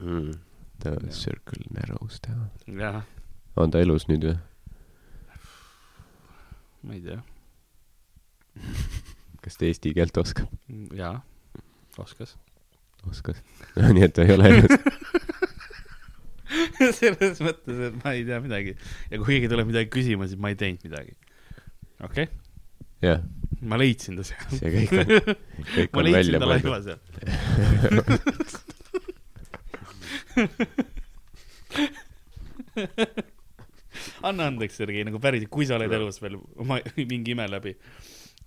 [0.00, 0.38] mm..
[0.80, 3.02] The circle narrows down.
[3.60, 4.38] on ta elus nüüd või?
[6.88, 7.20] ma ei tea.
[9.44, 10.48] kas ta eesti keelt oskab?
[10.96, 11.18] jaa,
[12.00, 12.38] oskas.
[13.08, 13.40] Oskas.
[13.96, 14.72] nii et ta ei ole elus.
[16.98, 20.48] selles mõttes, et ma ei tea midagi ja kui keegi tuleb midagi küsima, siis ma
[20.52, 21.12] ei teinud midagi.
[22.02, 22.26] okei okay?,
[23.04, 23.20] jah,
[23.62, 24.50] ma leidsin ta sealt.
[24.58, 25.06] see kõik on,
[25.76, 26.86] kõik ma on leidsin välja ta laiva mõeldud.
[26.90, 27.04] sealt.
[34.26, 37.72] anna andeks, Sergei, nagu päriselt, kui sa oled elus veel oma mingi ime läbi.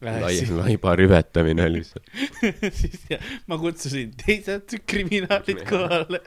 [0.04, 2.08] lai, laiba rüvetamine lihtsalt.
[2.80, 6.22] siis ja, ma kutsusin teised kriminaalid kohale.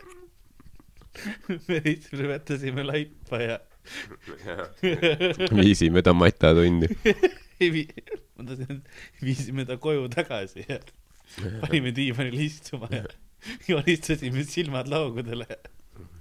[1.68, 1.80] me
[2.12, 3.58] rüvetasime laipa ja
[5.54, 6.88] viisime ta matatundi.
[8.36, 8.82] ma tahtsin,
[9.22, 10.80] viisime ta koju tagasi ja
[11.62, 13.04] panime diivanil istuma ja
[13.68, 15.46] joonistasime silmad laugudele.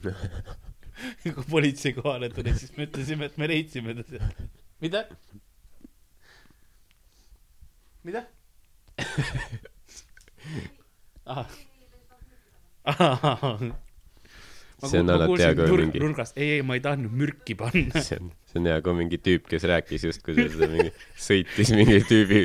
[1.23, 4.45] kui politsei kohale tuli, siis me ütlesime, et me leidsime ta sealt.
[4.83, 5.05] mida?
[8.05, 8.21] mida?
[11.25, 11.49] ahah.
[12.85, 13.59] ahah.
[14.85, 18.03] See on alati hea, kui on mingi- nurgast, ei, ei, ma ei tahtnud mürki panna.
[18.05, 20.91] see on, see on hea, kui mingi tüüp, kes rääkis justkui seda mingi,
[21.27, 22.43] sõitis mingi tüübi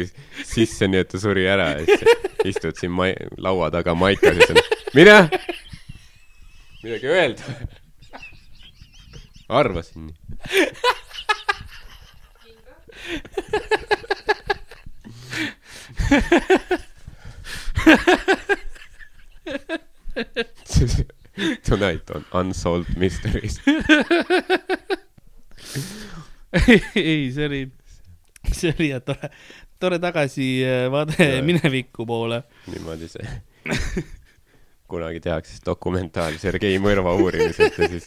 [0.49, 4.47] sisse, nii et ta suri ära ja siis istud siin mai-, laua taga maikas ja
[4.47, 4.63] siis on,
[4.97, 5.19] mine.
[6.87, 7.43] midagi öelda.
[9.61, 10.17] arvasin nii.
[21.69, 23.61] Tonight on Unsolved Mysteries.
[26.95, 27.73] ei, see oli,
[28.53, 29.31] see oli jah tore,
[29.79, 31.43] tore tagasivaade Jaa.
[31.47, 32.43] mineviku poole.
[32.67, 33.29] niimoodi see.
[34.91, 38.07] kunagi tehakse siis dokumentaal Sergei mõrva uurimisest ja siis,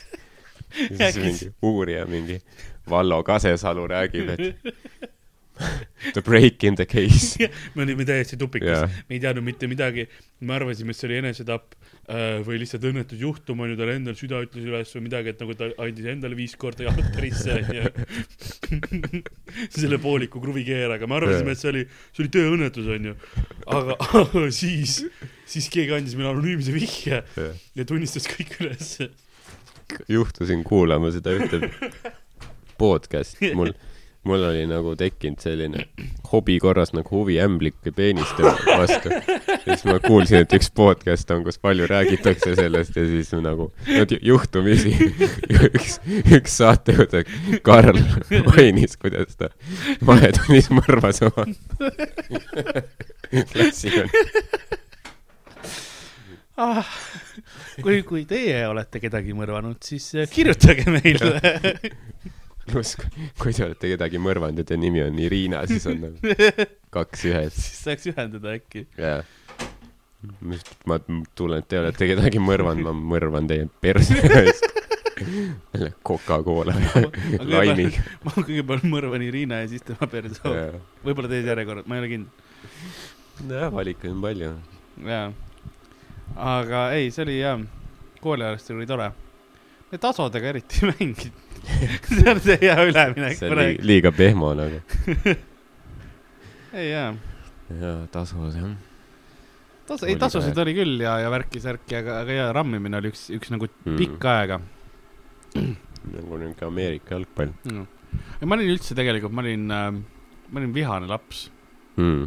[0.75, 2.41] siis mingi uurija, mingi
[2.89, 4.41] Vallo Kasesalu räägib, et
[6.13, 7.37] the break in the case.
[7.75, 8.87] me olime täiesti tupikus Jaa.
[9.09, 10.05] me ei teadnud mitte midagi,
[10.41, 14.65] me arvasime, et see oli enesetapp äh, või lihtsalt õnnetusjuhtum onju, tal endal süda ütles
[14.65, 17.91] üles või midagi, et nagu ta andis endale viis korda jalgpärisse onju.
[19.77, 23.15] selle pooliku kruvikeeraga, me arvasime, et see oli, see oli tööõnnetus onju.
[23.77, 25.03] aga siis,
[25.49, 27.21] siis keegi andis meile anonüümse vihje
[27.77, 29.11] ja tunnistas kõik ülesse.
[30.09, 31.69] juhtusin kuulama seda ühte
[32.79, 33.73] podcast'i, mul,
[34.23, 35.85] mul oli nagu tekkinud selline
[36.31, 39.11] hobi korras nagu huvi ämblike peeniste vastu.
[39.11, 43.69] ja siis ma kuulsin, et üks podcast on, kus palju räägitakse sellest ja siis nagu
[43.73, 44.93] no, ju- juhtumisi
[45.73, 45.97] üks,
[46.39, 47.17] üks saatejuht,
[47.67, 47.99] Karl
[48.47, 49.51] mainis, kuidas ta
[50.05, 51.47] vahetunnis mõrvas oma
[53.51, 54.23] klassikonni.
[56.57, 56.87] ah,.
[57.81, 61.33] kui, kui teie olete kedagi mõrvanud, siis kirjutage meile.
[62.69, 62.97] pluss,
[63.41, 66.35] kui te olete kedagi mõrvanud ja teie nimi on Irina, siis on nagu
[66.95, 67.57] kaks ühes.
[67.57, 68.85] siis saaks ühendada äkki.
[68.97, 69.23] jaa.
[70.87, 74.19] ma tunnen, et te olete kedagi mõrvanud, ma mõrvan teie perse
[75.73, 76.75] selle Coca-Cola
[77.39, 78.03] laimiga.
[78.25, 80.41] ma kõigepealt mõrvan Irina ja siis tema perse.
[81.05, 83.51] võib-olla teises järjekorras, ma ei ole kindel.
[83.51, 84.53] jah, valikuid on palju.
[85.09, 85.27] jaa.
[86.35, 87.61] aga ei, see oli jah,
[88.23, 89.11] kooliajast oli tore.
[90.01, 91.41] Tasodega eriti ei mänginud.
[92.09, 94.81] see on see hea üleminek see on li liiga pehmo nagu.
[96.79, 97.13] ei jaa,
[97.79, 98.73] jaa, tasud jah.
[99.87, 103.51] tasu, ei tasusid oli küll ja, ja värki-särki, aga, aga jaa, rammimine oli üks, üks
[103.53, 103.97] nagu Mm.
[103.99, 104.59] pikka aega
[106.13, 107.85] nagu niuke Ameerika jalgpall no..
[108.39, 109.89] ja ma olin üldse tegelikult, ma olin äh,,
[110.49, 111.45] ma olin vihane laps.
[111.99, 112.23] mm..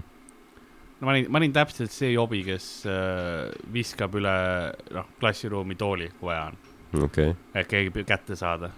[1.00, 4.36] no ma olin, ma olin täpselt see jobi, kes äh, viskab üle,
[4.96, 6.60] noh, klassiruumi tooli, kui vaja on,
[6.94, 8.70] okei et keegi püüab kätte saada.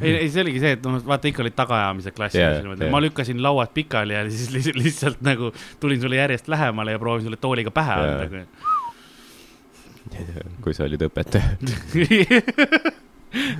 [0.00, 2.90] ei, ei see oligi see, et noh, vaata ikka olid tagaajamised klassis yeah, jaa.
[2.92, 7.24] ma lükkasin lauad pikali ja siis lihtsalt, lihtsalt nagu tulin sulle järjest lähemale ja proovin
[7.28, 8.44] sulle tooliga pähe anda.
[10.64, 11.56] kui sa olid õpetaja,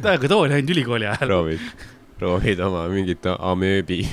[0.03, 1.70] ta aga tooli ainult ülikooli ajal, proovid,
[2.18, 4.03] proovid oma mingit amööbi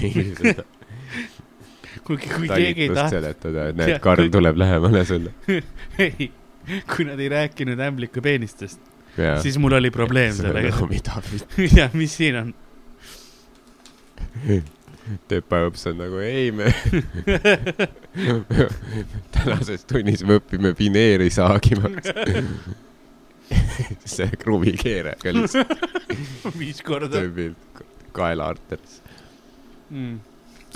[2.05, 5.33] kui, kui keegi ei tahtnud, seletada, et näed Karl tuleb lähemale sulle.
[5.99, 6.31] ei,
[6.95, 8.81] kui nad ei rääkinud ämbliku peenistest,
[9.17, 9.39] jaa.
[9.41, 10.85] siis mul oli probleem sellega.
[10.89, 11.21] mida
[11.77, 12.53] ja mis siin on?
[15.27, 16.69] tööpäevaks on nagu ei me
[19.35, 22.13] tänases tunnis me õpime pineeri saagimaks
[24.05, 27.55] see kruvikeerajaga lihtsalt viis korda tööpil
[28.15, 29.01] kaelaarteris
[29.89, 30.19] mm..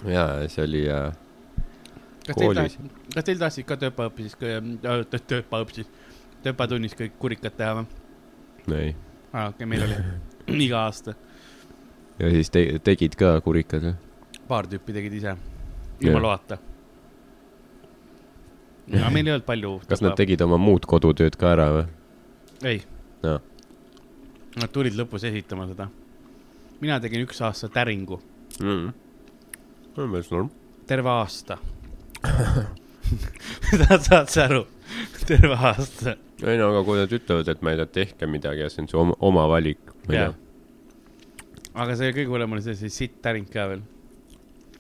[0.09, 1.13] ja see oli äh,
[2.27, 5.89] kas teil tahtsid, kas teil tahtsid ka tööpäevaõppises, tööpäevaõppises,
[6.45, 7.87] tööpäevatunnis kõik kurikad teha või?
[8.75, 8.95] ei
[9.33, 9.99] aa, okei, meil oli
[10.67, 11.15] iga aasta.
[12.19, 13.95] ja siis te, tegid ka kurikad või
[14.49, 15.35] paar tüüpi tegid ise,
[16.05, 16.57] ilma loata.
[18.93, 19.77] ja meil ei olnud palju.
[19.89, 20.17] kas nad?
[20.17, 21.87] tegid oma muud kodutööd ka ära või
[22.65, 22.83] ei
[23.25, 23.39] Jaa..
[24.55, 25.89] Nad tulid lõpus esitama seda.
[26.79, 28.21] mina tegin üks aasta täringu,
[28.61, 28.93] mm.?
[29.95, 30.51] minu meelest norm
[30.87, 31.57] terve aasta.
[33.71, 34.63] saad, saad sa aru?
[35.25, 36.15] terve aasta.
[36.45, 38.89] ei no aga kui nad ütlevad et ma ei tea tehke midagi ja see on
[38.91, 39.81] su oma, oma valik
[41.75, 43.81] aga see kõige hullem oli see, see sitt täring ka veel.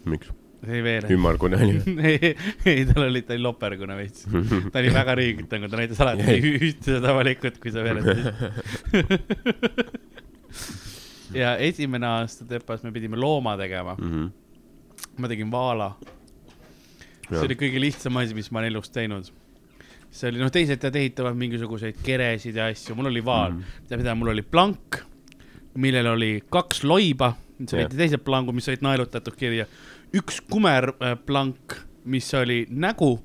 [0.05, 0.29] miks
[0.65, 1.07] see oli veel.
[1.13, 1.75] ümmargune oli
[2.11, 2.31] ei,
[2.71, 4.25] ei tal oli, ta oli lopergune veits.
[4.71, 8.25] ta oli väga riigilt nagu, ta näitas alati ühte seda valikut, kui sa veeretasid.
[11.41, 14.25] ja esimene aasta Tepas me pidime looma tegema, Mhm.
[15.17, 15.91] ma tegin vaala.
[17.29, 19.31] See oli kõige lihtsam asi, mis ma olen elus teinud.
[20.15, 23.81] see oli, noh, teised tead ehitavad mingisuguseid keresid ja asju, mul oli vaal mm..
[23.89, 25.01] tead mida, mul oli plank,
[25.81, 27.99] millel oli kaks loiba, mis olid Jah.
[27.99, 29.67] teised plangud, mis olid naelutatud kirja,
[30.15, 33.17] üks kumerplank, mis oli nägu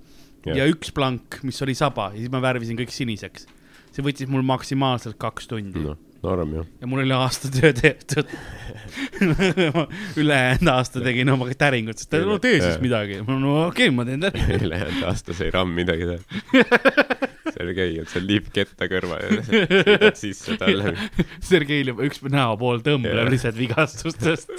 [0.47, 0.63] Jah.
[0.63, 3.49] ja üks plank, mis oli saba ja siis ma värvisin kõik siniseks.
[3.91, 5.95] see võttis mul maksimaalselt kaks tundi no.
[5.95, 8.33] noh norm ju ja mul oli aasta töö tehtud.
[10.21, 14.07] ülejäänud aasta tegin oma täringut, sest ta no tee siis midagi, no okei okay,, ma
[14.09, 14.67] teen täringut.
[14.69, 17.21] ülejäänud aasta sai ramm midagi teha
[17.61, 20.95] Sergei on seal liivketta kõrval ja sisse talle.
[21.45, 23.33] Sergeil juba üks näopool tõmbleb Jah.
[23.33, 24.53] lihtsalt vigastustest.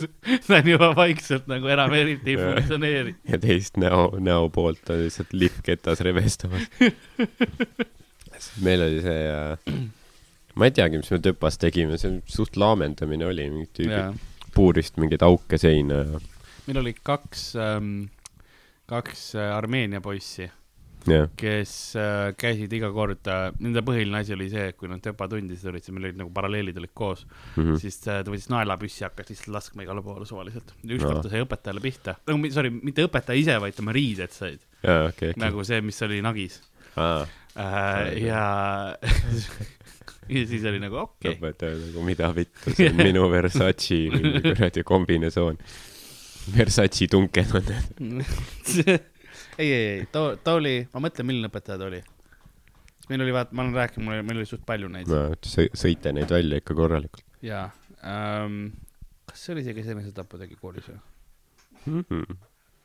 [0.47, 3.16] ta on juba vaikselt nagu enam eriti ei funktsioneeri.
[3.32, 6.68] ja teist näo, näo poolt on lihtsalt liivketas revestamas.
[8.66, 9.74] meil oli see äh,,
[10.62, 14.22] ma ei teagi, mis me töpas tegime, see suht laamendamine oli, mingid tüübid
[14.55, 16.20] puurist mingeid auke seina ja,
[16.68, 17.93] meil oli kaks ähm,,
[18.91, 20.45] kaks äh, Armeenia poissi,
[21.07, 25.01] jah, kes äh, käisid iga kord äh,, nende põhiline asi oli see, et kui nad
[25.01, 27.80] töpa tundisid olid, siis meil olid nagu paralleelid olid koos mm, Mhm.
[27.82, 30.76] siis äh, ta võttis naelapüssi ja hakkas lihtsalt laskma igale poole suvaliselt.
[30.86, 35.07] ükskord ta sai õpetajale pihta, no sorry, mitte õpetaja ise, vaid tema riided said jaa,
[35.09, 35.41] okei, okei.
[35.47, 36.59] nagu see, mis oli nagis
[36.99, 37.24] aa,
[37.55, 38.18] äh,.
[38.28, 38.43] ja
[40.38, 43.99] ja siis oli nagu okei okay., õpetaja nagu mida vittu, see on minu Versace
[44.47, 45.59] kuradi kombinesoon.
[46.55, 47.71] Versace tunken on
[49.61, 52.01] ei, ei, ei, too, too oli, ma mõtlen, milline õpetaja ta oli.
[53.09, 56.32] meil oli vaata, ma olen rääkinud, meil oli suht palju neid no sõ- sõite neid
[56.32, 57.67] välja ikka korralikult ja
[58.05, 58.71] ähm,.
[59.29, 60.97] kas see oli see, kes enesetapu tegi koolis või?
[61.86, 62.05] mm.
[62.09, 62.39] -hmm.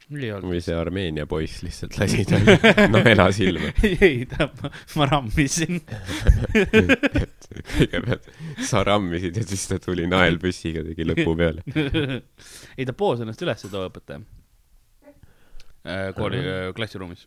[0.06, 2.56] Või see Armeenia poiss lihtsalt lasi talle
[2.94, 3.72] naela silma.
[4.06, 4.48] ei, ta,
[4.94, 5.80] ma rammisin.
[7.76, 8.30] kõigepealt
[8.66, 11.64] sa rammisid ja siis ta tuli naelpüssiga, tegi lõpu peale.
[12.76, 14.22] ei, ta poos ennast üles, too õpetaja.
[16.16, 17.26] kooli äh, klassiruumis.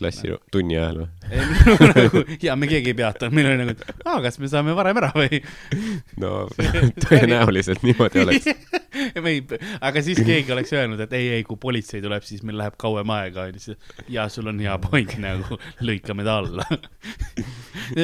[0.00, 1.08] Klassi tunni ajal või?
[1.94, 4.98] nagu, ja me keegi ei peatanud, meil oli nagu, et aa, kas me saame varem
[5.00, 5.40] ära või?
[6.22, 6.46] no
[7.06, 8.48] tõenäoliselt niimoodi oleks.
[9.20, 9.44] me ei,
[9.86, 13.12] aga siis keegi oleks öelnud, et ei, ei, kui politsei tuleb, siis meil läheb kauem
[13.14, 13.76] aega, onju.
[14.12, 16.66] ja sul on hea point nagu, lõikame ta alla.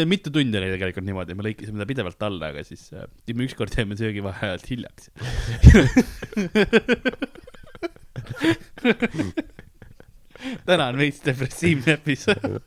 [0.09, 3.75] mitu tundi oli tegelikult niimoodi, me lõikasime ta pidevalt alla, aga siis äh, me ükskord
[3.77, 5.11] jäime söögivaheajalt hiljaks.
[10.67, 12.61] Täna on veits depressiivne episood.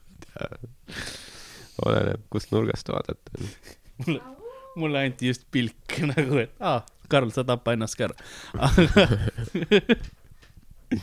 [1.85, 3.31] oleneb, kust nurgast vaadata.
[4.05, 4.21] mulle,
[4.79, 8.15] mulle anti just pilk nagu, et aa, Karl, sa tapa ennast ka ära.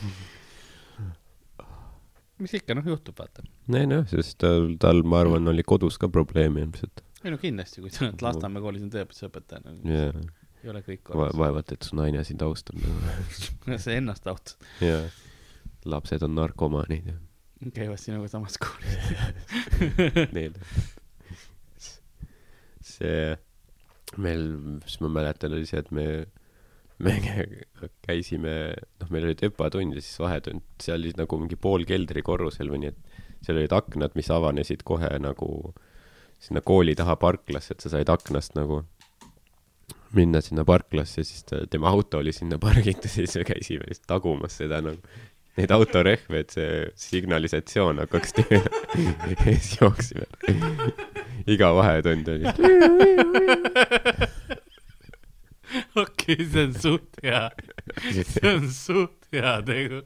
[2.41, 3.43] mis ikka, noh, juhtub, vaata.
[3.75, 7.01] ei noh, sest tal, tal, ma arvan, oli kodus ka probleeme ilmselt.
[7.23, 10.11] ei no kindlasti, kui sa oled Lasnamäe koolis on tööõpetusõpetaja no,, jaa,
[10.63, 11.37] ei ole kõik Va- korras.
[11.41, 13.77] vaevalt, et su naine sind austab nagu.
[13.81, 14.55] sa ennast autad,
[14.85, 15.03] jaa,
[15.89, 17.17] lapsed on narkomaanid ja
[17.73, 18.97] käivad sinuga samas koolis.
[20.37, 20.57] neil.
[22.87, 23.35] see,
[24.21, 24.43] meil,
[24.77, 26.07] mis ma mäletan, oli see, et me,
[27.03, 28.53] me kä- käisime,
[29.01, 32.93] noh, meil oli öpatund ja siis vahetund, seal oli nagu mingi pool keldrikorrusel või nii,
[32.93, 35.73] et seal olid aknad, mis avanesid kohe nagu
[36.41, 38.83] sinna kooli taha parklasse, et sa said aknast nagu
[40.15, 44.55] minna sinna parklasse, siis ta, tema auto oli sinna pargitud, siis me käisime lihtsalt tagumas
[44.61, 45.01] seda nagu
[45.57, 48.35] neid autorehve, et see signalisatsioon hakkaks
[49.43, 50.27] siis jooksime.
[51.49, 52.45] iga vahetund oli.
[56.03, 57.43] okei, see on suht hea,
[58.13, 60.03] see on suht hea tegu.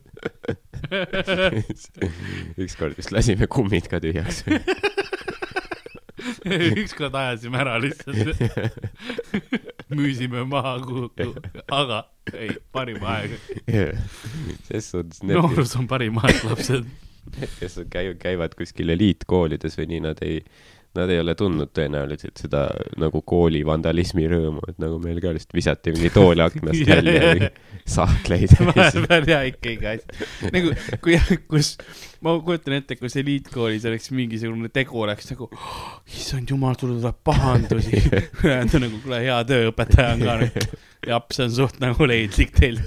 [2.63, 4.43] ükskord vist lasime kummid ka tühjaks.
[6.45, 8.39] ükskord ajasime ära lihtsalt.
[9.91, 11.27] müüsime maha kuhugi,
[11.67, 12.05] aga
[12.37, 13.37] ei, parim aeg.
[14.67, 16.91] ses suhtes need, noorus on parim aeg, lapsed.
[17.59, 20.41] kes käi-, käivad kuskil eliitkoolides või nii, nad ei,
[20.97, 22.65] nad ei ole tundnud tõenäoliselt seda
[22.99, 27.13] nagu kooli vandalismi rõõmu, et nagu meil ka lihtsalt visati mingi tooli aknast Jaa, välja
[27.15, 27.31] jaa.
[27.31, 27.51] või
[27.85, 28.55] sahtleid.
[28.59, 30.27] vahepeal ja ikka iga asi.
[30.51, 30.73] nagu,
[31.03, 31.17] kui,
[31.51, 31.73] kus,
[32.25, 37.21] ma kujutan ette, kus eliitkoolis oleks mingisugune tegu oleks nagu oh,, issand jumal, sulle tuleb
[37.23, 38.03] pahandusi.
[38.43, 40.71] ülejäänud on nagu, kuule, hea töö, õpetaja on ka nüüd.
[41.07, 42.77] japs, see on suht nagu leidlik teil.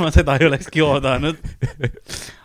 [0.00, 1.38] ma seda ei olekski oodanud.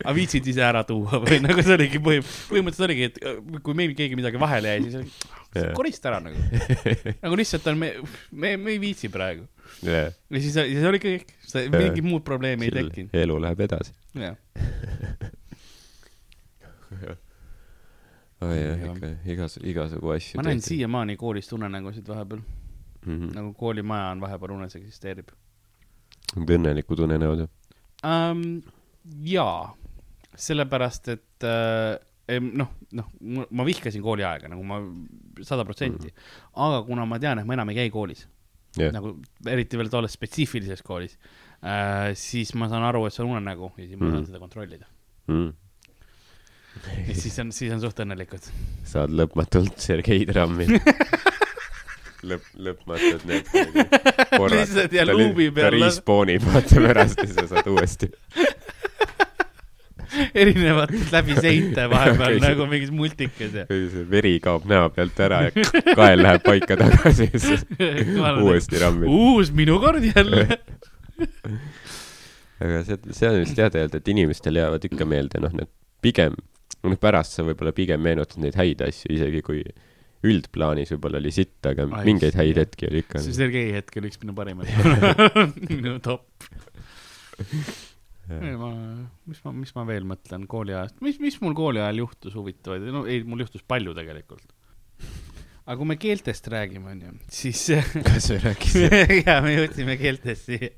[0.04, 3.78] aga viitsid ise ära tuua või nagu see oligi põhim-, põhimõtteliselt oligi, et äh, kui
[3.78, 6.38] meil keegi midagi vahele jäi, siis oli korista ära nagu.
[7.24, 7.94] nagu lihtsalt on, me,
[8.32, 9.48] me, me ei viitsi praegu.
[9.86, 11.32] ja siis, siis oli kõik,
[11.74, 13.16] mingit muud probleemi ei tekkinud.
[13.24, 13.96] elu läheb edasi.
[14.18, 14.36] jah,
[18.42, 18.96] oi jah, Jah.
[18.96, 20.38] ikka igas, igasugu asju.
[20.38, 20.62] ma näen.
[20.62, 22.42] siiamaani koolis unenägusid vahepeal,
[23.08, 23.32] Mhm.
[23.36, 25.32] nagu koolimaja on vahepeal unes eksisteerib
[26.38, 27.52] õnnelikud unenäod jah?
[28.04, 28.62] um,.
[29.24, 29.74] jaa,
[30.36, 33.08] sellepärast et äh, noh, noh,
[33.56, 34.82] ma vihkasin kooliaega nagu ma
[35.48, 36.12] sada protsenti,
[36.60, 38.26] aga kuna ma tean, et ma enam ei käi koolis
[38.78, 38.92] Jah.
[38.94, 39.14] nagu
[39.48, 41.16] eriti veel tolles spetsiifilises koolis
[41.64, 44.28] äh,, siis ma saan aru, et see on unenägu ja siis ma saan Mhm.
[44.28, 44.86] seda kontrollida.
[45.32, 45.54] mm..
[47.08, 48.52] ja siis on, siis on suht õnnelikud.
[48.86, 50.78] saad lõpmatult Sergeid rammida.
[52.24, 53.52] lõpp, lõpmatult need
[54.54, 58.10] Lihtsalt ja luubi ta peal las- respawnib vaata pärast ja sa saad uuesti.
[60.42, 65.52] erinevatelt läbi seinte vahepeal nagu mingis multikas ja see veri kaob näo pealt ära ja
[65.98, 67.66] kael läheb paika tagasi ja siis
[68.42, 69.10] uuesti rammid.
[69.12, 70.46] uus minu kord jälle.
[72.64, 75.70] aga see, see on vist teada öelda, et inimestele jäävad ikka meelde, noh, need
[76.02, 76.38] pigem,
[76.86, 79.62] noh, pärast sa võib-olla pigem meenutad neid häid asju, isegi kui
[80.26, 82.64] üldplaanis võib-olla oli sitt, aga Ai, mingeid häid jah.
[82.66, 83.22] hetki oli ikka.
[83.22, 84.72] see Sergei hetk oli üks minu parimaid.
[85.70, 86.26] minu top.
[88.28, 88.72] ma,
[89.30, 93.06] mis ma, mis ma veel mõtlen kooliajast, mis, mis mul kooli ajal juhtus huvitavaid, no
[93.10, 94.56] ei, mul juhtus palju tegelikult.
[95.68, 97.68] aga kui me keeltest räägime, onju, siis
[98.08, 99.04] kas me rääkisime?
[99.22, 100.74] ja me jõudsime keeltest siia.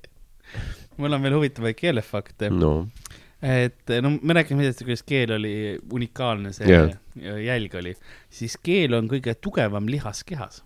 [1.00, 2.74] mul on veel huvitavaid keelefakte, no,
[3.42, 5.54] et no me rääkisime sellest, kuidas keel oli
[5.96, 6.90] unikaalne, see Jah.
[7.46, 7.94] jälg oli,
[8.30, 10.64] siis keel on kõige tugevam lihas kehas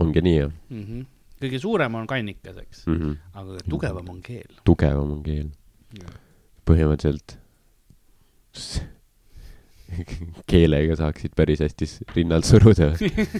[0.00, 0.80] ongi nii jah mm.
[0.84, 1.04] -hmm.
[1.44, 2.96] kõige suurem on kannikas, eks, mm?
[2.98, 3.16] -hmm.
[3.34, 4.50] aga kõige tugevam on keel.
[4.64, 5.50] tugevam on keel.
[6.66, 7.36] põhimõtteliselt
[8.56, 8.82] s-
[10.50, 11.86] keelega saaksid päris hästi
[12.16, 12.88] rinnalt suruda.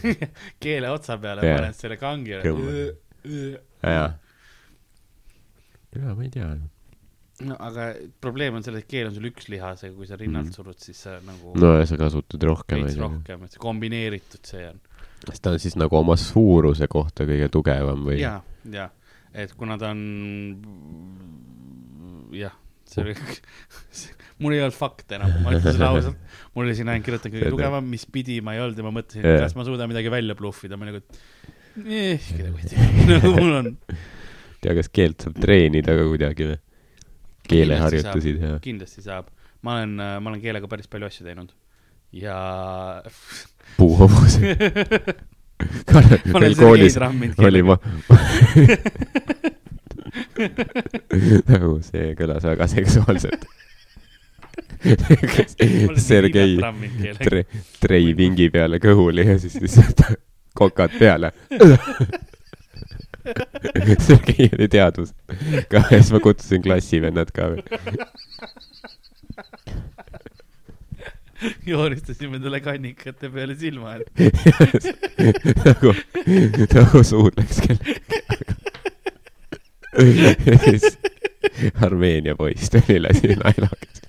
[0.63, 1.59] keele otsa peale Jah.
[1.59, 2.31] paned selle kangi.
[3.83, 4.13] jaa.
[5.95, 6.53] ja ma ei tea.
[7.43, 7.89] No aga
[8.23, 10.55] probleem on selles, et keel on sul üks lihas ja kui sa rinnalt Mhm.
[10.55, 14.79] surud, siis sa nagu no ja sa kasutad rohkem, rohkem, et see kombineeritud see on.
[15.27, 18.21] kas ta on siis nagu oma suuruse kohta kõige tugevam või?
[18.23, 18.37] ja,
[18.71, 18.91] ja,
[19.35, 20.05] et kuna ta on,
[22.39, 22.55] jah,
[22.89, 23.15] see oli,
[24.43, 26.19] mul ei olnud fakte enam, ma ütlen seda ausalt.
[26.55, 29.25] mul oli siin ainult kirjutatud kõige tugevam, mis pidi ma ei olnud ja ma mõtlesin,
[29.27, 31.03] et kas ma suudan midagi välja bluffida, ma nagu,
[31.83, 33.73] eh, keda tea, nagu mul on
[34.65, 36.61] tea, kas keelt saab treenida ka kuidagi või?
[37.49, 38.59] Keeleharjutusi teha.
[38.65, 39.29] kindlasti saab.
[39.63, 41.51] ma olen, ma olen keelega päris palju asju teinud
[42.15, 42.39] ja
[43.79, 44.39] puuhobus.
[45.93, 46.97] ma olen veel koolis
[47.39, 47.79] oli ma,
[51.51, 53.43] nagu see kõlas väga seksuaalselt.
[56.03, 56.59] Sergei
[57.23, 57.47] tre-,
[57.81, 60.01] trei vingi peale kõhuli ja siis lihtsalt
[60.55, 61.33] kokad peale.
[64.07, 65.15] Sergei oli teadvus
[65.71, 67.65] ka ja siis ma kutsusin klassivennad ka veel.
[71.67, 74.07] joonistasime talle kannikate peale silma, et
[75.67, 75.95] nagu,
[76.75, 78.01] nagu suud läks kellelegi.
[81.87, 84.04] Armeenia poiss tuli lasi naelaga.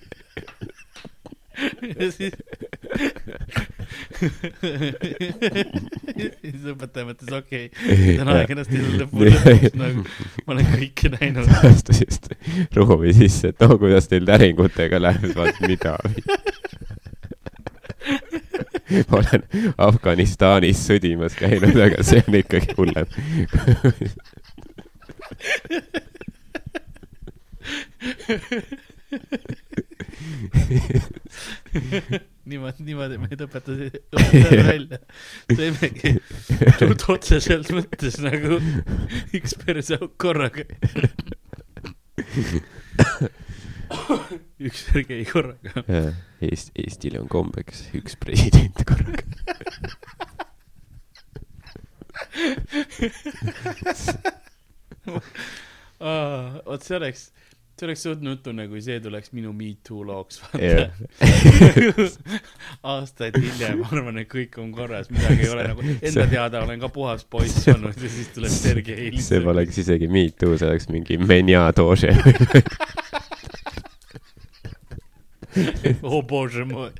[2.06, 2.34] Siis
[6.72, 10.06] õpetaja mõtles, okei okay,, see on aeg ennast lõpuni lõpuks nagu,
[10.45, 11.47] ma olen kõike näinud.
[11.70, 12.24] astus just
[12.76, 15.93] ruumi sisse, et no kuidas teil täringutega läheb, siis vaatasin, mida.
[19.10, 19.41] ma olen
[19.89, 23.08] Afganistanis sõdimas käinud, aga see on ikkagi hullem.
[32.49, 33.80] niimoodi, niimoodi meid õpetas,
[34.13, 34.99] õpetas välja.
[35.51, 36.11] saimegi
[36.80, 38.59] suht otseselt mõttes nagu
[39.36, 40.65] üks perseauk korraga.
[44.65, 45.86] üks Sergei korraga.
[46.43, 49.23] Eest-, Eestil on kombeks üks president korraga.
[56.65, 57.30] vot see oleks,
[57.76, 60.86] see oleks suht nutune, kui see tuleks minu Me Too looks, vaata.
[62.93, 66.89] aastaid hiljem arvan, et kõik on korras, midagi ei ole nagu, enda teada olen ka
[66.95, 69.47] puhas poiss olnud ja siis tuleb Sergei see lihtsalt.
[69.49, 72.13] poleks isegi Me Too, see oleks mingi Menja Dože.
[76.03, 76.93] oh bože moj.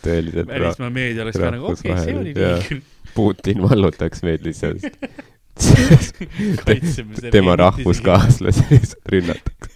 [0.00, 2.80] tõeliselt välismaa meedia oleks ka nagu, okei okay,, see oli nii.
[3.14, 4.86] Putin vallutaks meid lihtsalt.
[6.66, 7.30] kaitseme selle.
[7.30, 7.56] tema.
[7.56, 9.70] rahvuskaaslasi lihtsalt rünnatakse.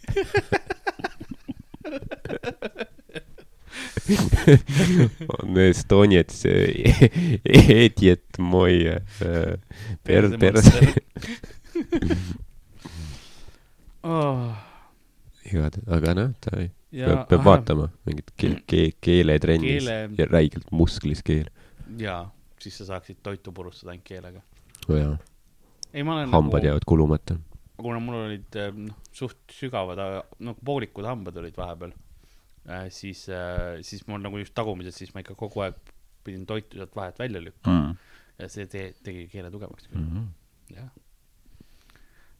[5.42, 6.84] on Estoniet see
[7.44, 8.98] Edjet Moi äh,
[10.04, 10.94] per-, perse.
[15.44, 17.44] igatahes, aga noh, ta ei, peab, peab.
[17.46, 21.48] vaatama mingit ke-, ke-, keeletrennis Keele- ja räigelt musklis keel.
[22.00, 22.26] jaa,
[22.60, 24.40] siis sa saaksid toitu purustada ainult keelega.
[24.88, 25.22] oo jaa, ei, ma olen
[25.94, 27.36] hambad nagu, jäävad kulumata.
[27.76, 30.00] kuna mul olid äh, noh, suht sügavad,
[30.38, 31.94] noh, poolikud hambad olid vahepeal
[32.68, 35.78] äh,, siis äh,, siis mul nagu just tagumised, siis ma ikka kogu aeg
[36.24, 37.96] pidin toitu sealt vahelt välja lükkama mm.
[38.38, 40.28] ja see te tegi keele tugevaks küll mm.,
[40.74, 40.88] jah.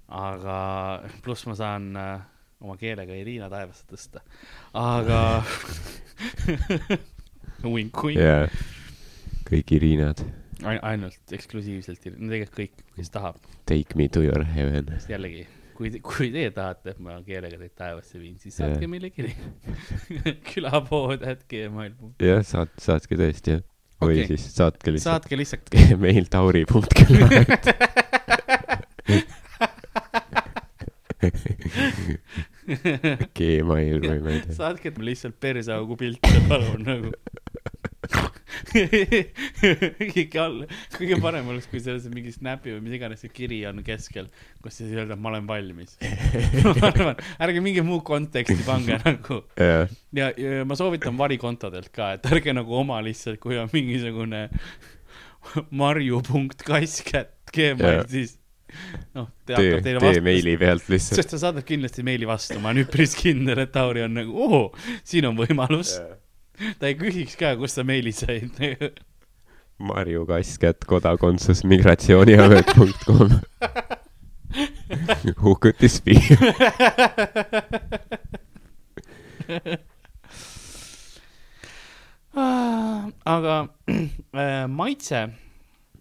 [0.08, 0.58] aga
[1.24, 2.22] pluss ma saan äh,
[2.64, 4.24] oma keelega Irina taevasse tõsta,
[4.78, 5.20] aga
[7.74, 8.48] vink-vink jaa,
[9.48, 10.24] kõik Irinad,
[10.62, 13.36] ainult eksklusiivselt, tegelikult kõik, kes tahab,
[13.70, 14.92] take me to your heaven.
[15.10, 18.90] jällegi kui, kui teie tahate, et ma keelega teid taevasse viin, siis saatke Jah.
[18.92, 19.32] meile kiri.
[20.50, 21.92] külapood at gmail.
[22.22, 23.62] jah, saad, saatke tõesti jah.
[24.02, 24.28] või okay.
[24.32, 25.66] siis saatke lihtsalt saatke lihtsalt
[26.04, 27.28] meil tauri.küla.
[32.64, 34.56] Gmail või ma ei tea.
[34.56, 37.12] saatke lihtsalt perseaugu pilte, palun nagu.
[38.74, 43.80] kõige all, kõige parem oleks, kui selles mingi Snapi või mis iganes see kiri on
[43.86, 44.28] keskel,
[44.64, 45.96] kus siis öelda, et ma olen valmis.
[46.80, 52.14] ma arvan, ärge mingi muu konteksti pange nagu jah, ja, ja ma soovitan varikontodelt ka,
[52.18, 54.48] et ärge nagu oma lihtsalt, kui on mingisugune
[55.70, 58.38] marju.kasskätt gmail Jaa., siis
[59.16, 61.20] noh, tee, hakkab teile tee vastu meili pealt lihtsalt.
[61.20, 64.62] sest ta saadab kindlasti meili vastu, ma olen üpris kindel, et Tauri on nagu, oo,
[65.06, 65.96] siin on võimalus.
[66.80, 68.54] ta ei küsiks ka, kust sa meili said.
[69.88, 73.40] Marju Kasskätt, kodakondsus migratsiooniamet.com.
[75.42, 76.14] Who could this be?
[83.24, 83.56] aga
[83.88, 85.28] äh, maitse,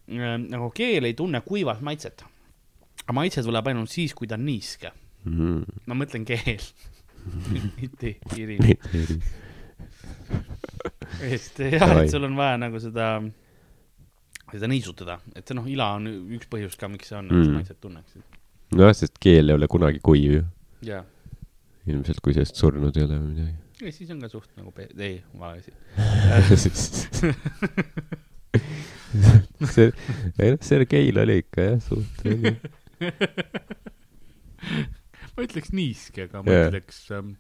[0.08, 2.24] nagu keel ei tunne kuivat maitset.
[3.04, 4.92] Aga maitse tuleb ainult siis, kui ta on niiske.
[5.88, 6.64] ma mõtlen keel,
[7.80, 8.58] mitte kiri.
[11.24, 13.08] et jah, et sul on vaja nagu seda,
[14.52, 17.46] seda niisutada, et see noh, ila on üks põhjus ka, miks see on, et Mm.
[17.48, 18.22] sa maitset tunneksid.
[18.76, 20.44] nojah, sest keel ei ole kunagi kuiv ju.
[20.90, 21.04] jaa,
[21.88, 23.56] ilmselt, kui sellest surnud ei ole või midagi.
[23.88, 25.72] ja siis on ka suht nagu, ei, vale asi.
[29.74, 29.90] see,
[30.42, 32.24] ei noh, Sergeil oli ikka jah, suht.
[35.36, 36.68] ma ütleks niiske, aga ma Jaa.
[36.70, 37.34] ütleks ähm,,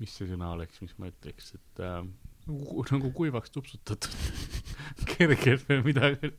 [0.00, 2.12] mis see sõna oleks, mis ma ütleks, et ähm,
[2.48, 4.08] nagu, kuivaks tupsutatud.
[5.12, 6.32] kergelt või midagi.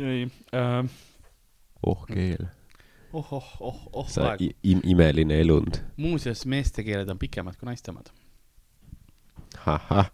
[0.00, 0.90] ei ähm,,
[1.86, 2.46] oh keel,
[3.12, 4.40] oh, oh, oh, oh sa aeg.
[4.48, 5.80] i- im- imeline elund.
[6.00, 8.10] muuseas, meeste keeled on pikemad kui naiste omad.
[9.66, 10.10] ahah,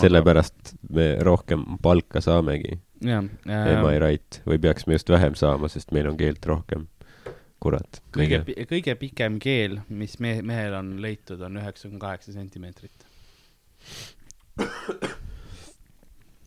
[0.00, 2.76] sellepärast me rohkem palka saamegi.
[3.04, 4.40] Jah Am I right?
[4.48, 6.88] või peaksime just vähem saama, sest meil on keelt rohkem?
[7.64, 8.00] kurat.
[8.12, 13.06] kõige, kõige pikem keel, mis me, mehel on leitud, on üheksakümmend kaheksa sentimeetrit.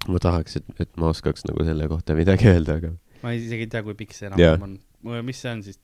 [0.08, 2.94] ma tahaks, et, et ma oskaks nagu selle kohta midagi öelda, aga
[3.24, 4.56] ma isegi ei tea, kui pikk see Jaa.
[4.56, 4.78] enam on.
[5.26, 5.82] mis see on siis?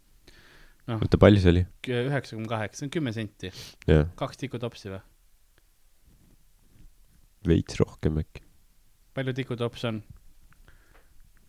[0.94, 1.66] oota, palju see oli?
[1.90, 3.52] üheksakümmend kaheksa, see on kümme senti.
[4.20, 5.02] kaks tikutopsi või?
[7.50, 8.46] veits rohkem äkki.
[9.18, 10.04] palju tikutops on?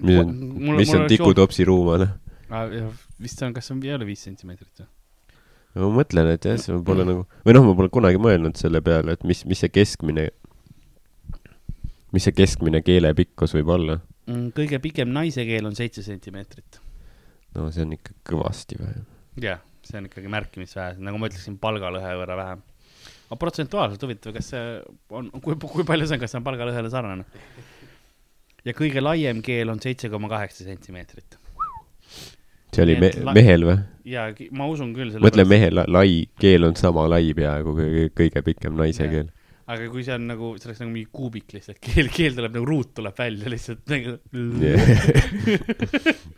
[0.02, 0.34] Mis on,
[0.76, 2.10] mis on tikutopsi ruumane?
[3.22, 4.90] vist on, kas on, ei ole viis sentimeetrit või?
[5.82, 9.16] ma mõtlen, et jah, see pole nagu, või noh, ma pole kunagi mõelnud selle peale,
[9.16, 10.28] et mis, mis see keskmine,
[12.14, 13.98] mis see keskmine keele pikkus võib olla.
[14.30, 16.78] Mm, kõige pikem naise keel on seitse sentimeetrit.
[17.54, 19.08] no see on ikka kõvasti vähem.
[19.42, 22.64] jah, see on ikkagi märkimisväärne, nagu ma ütleksin, palgalõhe võrra vähem.
[23.26, 24.64] aga protsentuaalselt huvitav, kas see
[25.10, 27.26] on, kui, kui palju see on, kas see on palgalõhele sarnane?
[28.64, 31.36] Ja kõige laiem keel on seitse koma kaheksa sentimeetrit.
[32.74, 33.76] see oli me mehel või?
[34.08, 35.12] ja ki- ma usun küll.
[35.22, 39.12] mõtle, mehe la lai keel on sama lai peaaegu kui kõige pikem naise Jah.
[39.12, 39.28] keel.
[39.70, 42.66] aga kui see on nagu, see oleks nagu mingi kuubik lihtsalt, keel, keel tuleb nagu
[42.68, 44.16] ruut tuleb välja lihtsalt nagu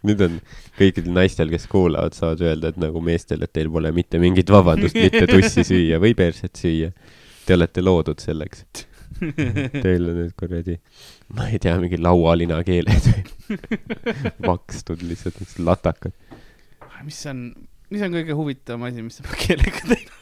[0.07, 0.37] nüüd on
[0.79, 4.95] kõikidel naistel, kes kuulavad, saavad öelda, et nagu meestel, et teil pole mitte mingit vabandust
[4.99, 6.93] mitte tussi süüa või perset süüa.
[7.47, 8.65] Te olete loodud selleks.
[9.85, 10.79] Teil on nüüd kuradi,
[11.37, 13.59] ma ei tea, mingi laualina keeled või
[14.51, 16.15] makstud lihtsalt, mis latakad.
[17.07, 17.49] mis on,
[17.93, 20.15] mis on kõige huvitavam asi, mis sa keelega teinud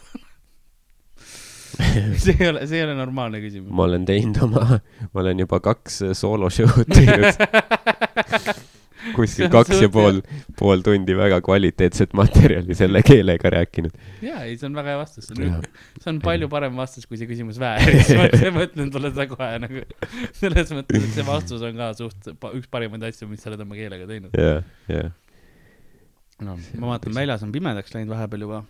[1.75, 2.19] oled?
[2.19, 3.73] see ei ole, see ei ole normaalne küsimus.
[3.75, 4.79] ma olen teinud oma,
[5.11, 7.35] ma olen juba kaks sooloshow'd teinud.
[9.13, 10.21] Kuskil kaks ja pool,
[10.59, 13.97] pool tundi väga kvaliteetset materjali selle keelega rääkinud.
[14.25, 15.67] jaa, ei, see on väga hea vastus, see on,
[16.01, 18.13] see on palju parem vastus, kui see küsimus vääris.
[18.19, 19.85] ma mõtlen talle seda kohe nagu,
[20.39, 23.79] selles mõttes, et see vastus on ka suht üks parimaid asju, mis sa oled oma
[23.79, 24.41] keelega teinud.
[24.41, 25.13] jah, jah,
[26.45, 28.65] no ma vaatan, väljas on pimedaks läinud vahepeal juba.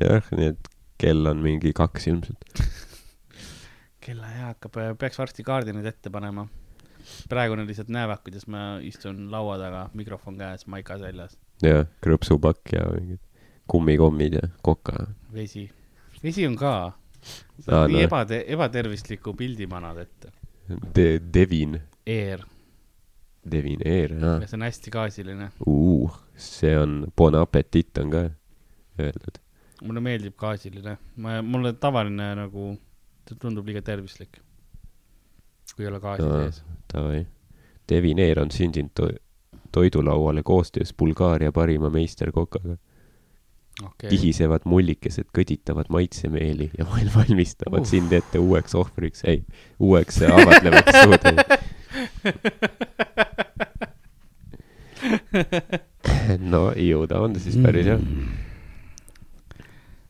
[0.00, 2.50] jah, nii et kell on mingi kaks ilmselt.
[4.04, 6.46] kellaaja hakkab, peaks varsti kaardi nüüd ette panema.
[7.28, 12.74] Praegu nad lihtsalt näevad, kuidas ma istun laua taga, mikrofon käes, maika seljas, jah, krõpsupakk
[12.76, 13.22] ja mingid
[13.70, 15.06] kummikommid ja koka.
[15.32, 15.70] vesi.
[16.22, 16.74] vesi on ka.
[17.72, 18.06] Aa, nii no.
[18.08, 20.32] ebate-, ebatervisliku pildi manad ette.
[20.68, 22.44] De-, Devin, Air,
[23.50, 25.50] Devin Air, aa ja see on hästi gaasiline.
[25.66, 26.20] uh,.
[26.36, 28.22] see on Bon Appetit on ka
[29.00, 29.40] öeldud.
[29.84, 32.74] mulle meeldib gaasiline, ma, mulle tavaline nagu,
[33.24, 34.40] ta tundub liiga tervislik.
[35.76, 36.42] Kui ei ole gaasi Aa.
[36.42, 36.62] sees.
[36.94, 37.26] Davai.
[37.88, 39.10] Devin Air on sündinud tu-
[39.72, 42.76] toidulauale koostöös Bulgaaria parima meisterkokaga.
[43.84, 47.86] okei, kihisevad mullikesed kõditavad maitsemeeli ja val- valmistavad Uh.
[47.86, 49.44] sind ette uueks ohvriks, ei,
[49.80, 51.36] uueks avadlevaks suudel.
[56.52, 57.98] no ju ta on siis päris hea.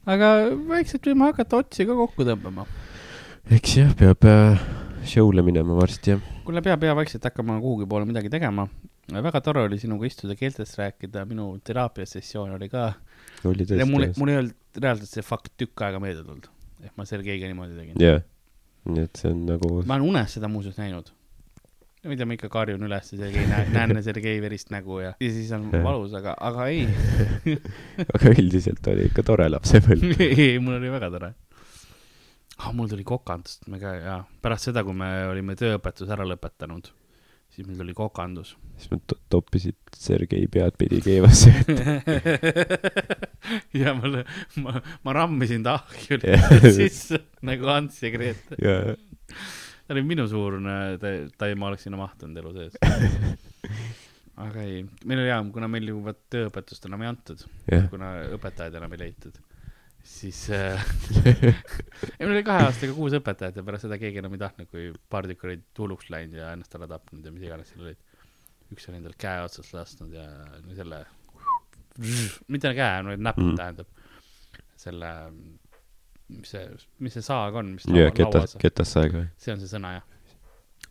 [0.07, 0.29] aga
[0.69, 2.67] vaikselt võime hakata otsi ka kokku tõmbama.
[3.51, 4.61] eks jah, peab äh,
[5.09, 6.27] show'le minema varsti jah.
[6.45, 8.67] kuule, peab hea vaikselt hakkama kuhugi poole midagi tegema.
[9.13, 12.93] väga tore oli sinuga istuda, keeltest rääkida, minu teraapiasessioon oli ka.
[13.45, 14.21] oli ja mul, tõesti.
[14.23, 16.49] mul ei olnud reaalselt see fakt tükk aega meelde tulnud.
[16.85, 18.01] et ma Sergeiga niimoodi tegin.
[18.01, 18.25] jah,
[18.89, 21.13] nii et see on nagu, ma olen unes seda muuseas näinud.
[22.05, 25.69] ei tea, ma ikka karjun üles Sergei, näen, Sergei verist nägu ja, ja siis on
[25.73, 26.89] valus, aga, aga ei.
[28.15, 30.17] aga üldiselt oli ikka tore lapsepõlv.
[30.31, 31.35] ei, mul oli väga tore
[32.71, 32.75] ah,.
[32.77, 36.91] mul tuli kokandust, me ka, jaa, pärast seda, kui me olime tööõpetuse ära lõpetanud,
[37.55, 38.55] siis meil tuli kokandus.
[38.77, 41.53] siis nad to- toppisid Sergei pead pidi keevasse.
[43.83, 44.25] ja ma,
[44.65, 46.19] ma, ma rammisin ta ahju
[46.79, 48.59] sisse nagu Ants ja Grete.
[48.59, 52.79] ta oli minusuurune, ta, ta ei, ma oleks sinna mahtunud elu sees.
[54.41, 57.45] aga ei, meil oli hea, kuna meil juba tööõpetust enam ei antud,
[57.93, 59.37] kuna õpetajaid enam ei leitud,
[60.05, 60.85] siis äh,
[61.25, 64.91] ei, meil oli kahe aastaga kuus õpetajat ja pärast seda keegi enam ei tahtnud, kui
[65.11, 68.01] paar tükki olid hulluks läinud ja ennast ära tapnud ja mis iganes seal olid.
[68.75, 70.25] üks oli endal käe otsast lasknud ja
[70.65, 71.05] no selle,
[72.53, 73.57] mitte käe, vaid näpp Mm.
[73.59, 73.87] tähendab,
[74.77, 75.11] selle,
[76.29, 76.65] mis see,
[77.05, 79.29] mis see saag on, mis ja ketas, ketassaeg või?
[79.41, 80.11] see on see sõna jah.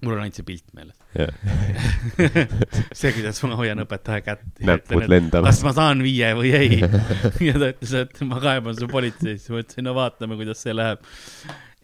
[0.04, 0.96] Mul on ainult see pilt meeles.
[1.18, 1.32] jah,
[3.00, 4.46] see, kuidas ma hoian õpetaja kätt.
[4.68, 5.64] näpud lendamas kas.
[5.68, 6.82] ma saan viie või ei.
[7.48, 11.06] ja ta ütles, et ma kaeban su politseisse, ma ütlesin, no vaatame, kuidas see läheb.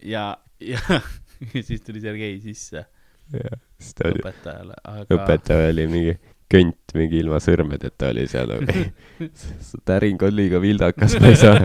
[0.06, 0.26] ja,
[0.64, 0.82] ja,
[1.54, 2.84] ja siis tuli Sergei sisse
[3.30, 6.18] oli, õpetajale, aga õpetaja oli mingi
[6.50, 8.56] könt mingi ilma sõrmedeta oli seal,
[9.38, 11.60] su täring on liiga vildakas, ma ei saa.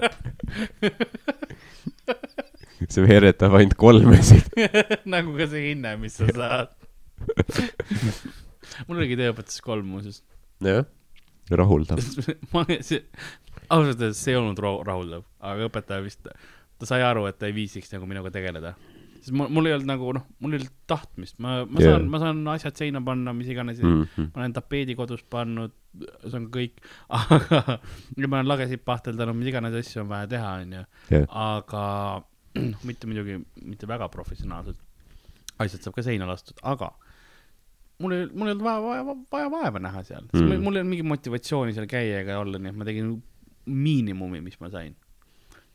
[2.83, 4.49] See veeretab ainult kolmesid.
[5.13, 6.73] nagu ka see hinne, mis sa saad.
[8.87, 10.21] mul oligi tööõpetuses kolm muuseas.
[10.63, 10.83] jah,
[11.51, 12.01] rahuldav.
[12.53, 13.03] ma, see,
[13.69, 16.27] ausalt öeldes see ei olnud rahuldav, aga õpetaja vist,
[16.75, 18.75] ta sai aru, et ta ei viitsiks nagu minuga tegeleda.
[19.21, 21.95] sest mul, mul ei olnud nagu noh, mul ei olnud tahtmist, ma, ma Jaa.
[21.95, 23.89] saan, ma saan asjad seina panna, mis iganes mm..
[23.89, 24.29] Mm -hmm.
[24.35, 25.73] ma olen tapeedi kodus pannud,
[26.27, 27.79] see on kõik, aga
[28.27, 30.85] ma olen lagesid pahteldanud, mis iganes asju on vaja teha, onju.
[31.29, 31.83] Aga
[32.87, 34.79] mitte muidugi, mitte väga professionaalselt.
[35.59, 36.91] asjad saab ka seina lastud, aga
[38.03, 40.61] mul ei, mul ei olnud vaja, vaja, vaja vaeva näha seal mm.
[40.63, 43.07] Mul ei olnud mingit motivatsiooni seal käia ega olla, nii et ma tegin
[43.65, 44.95] miinimumi, mis ma sain.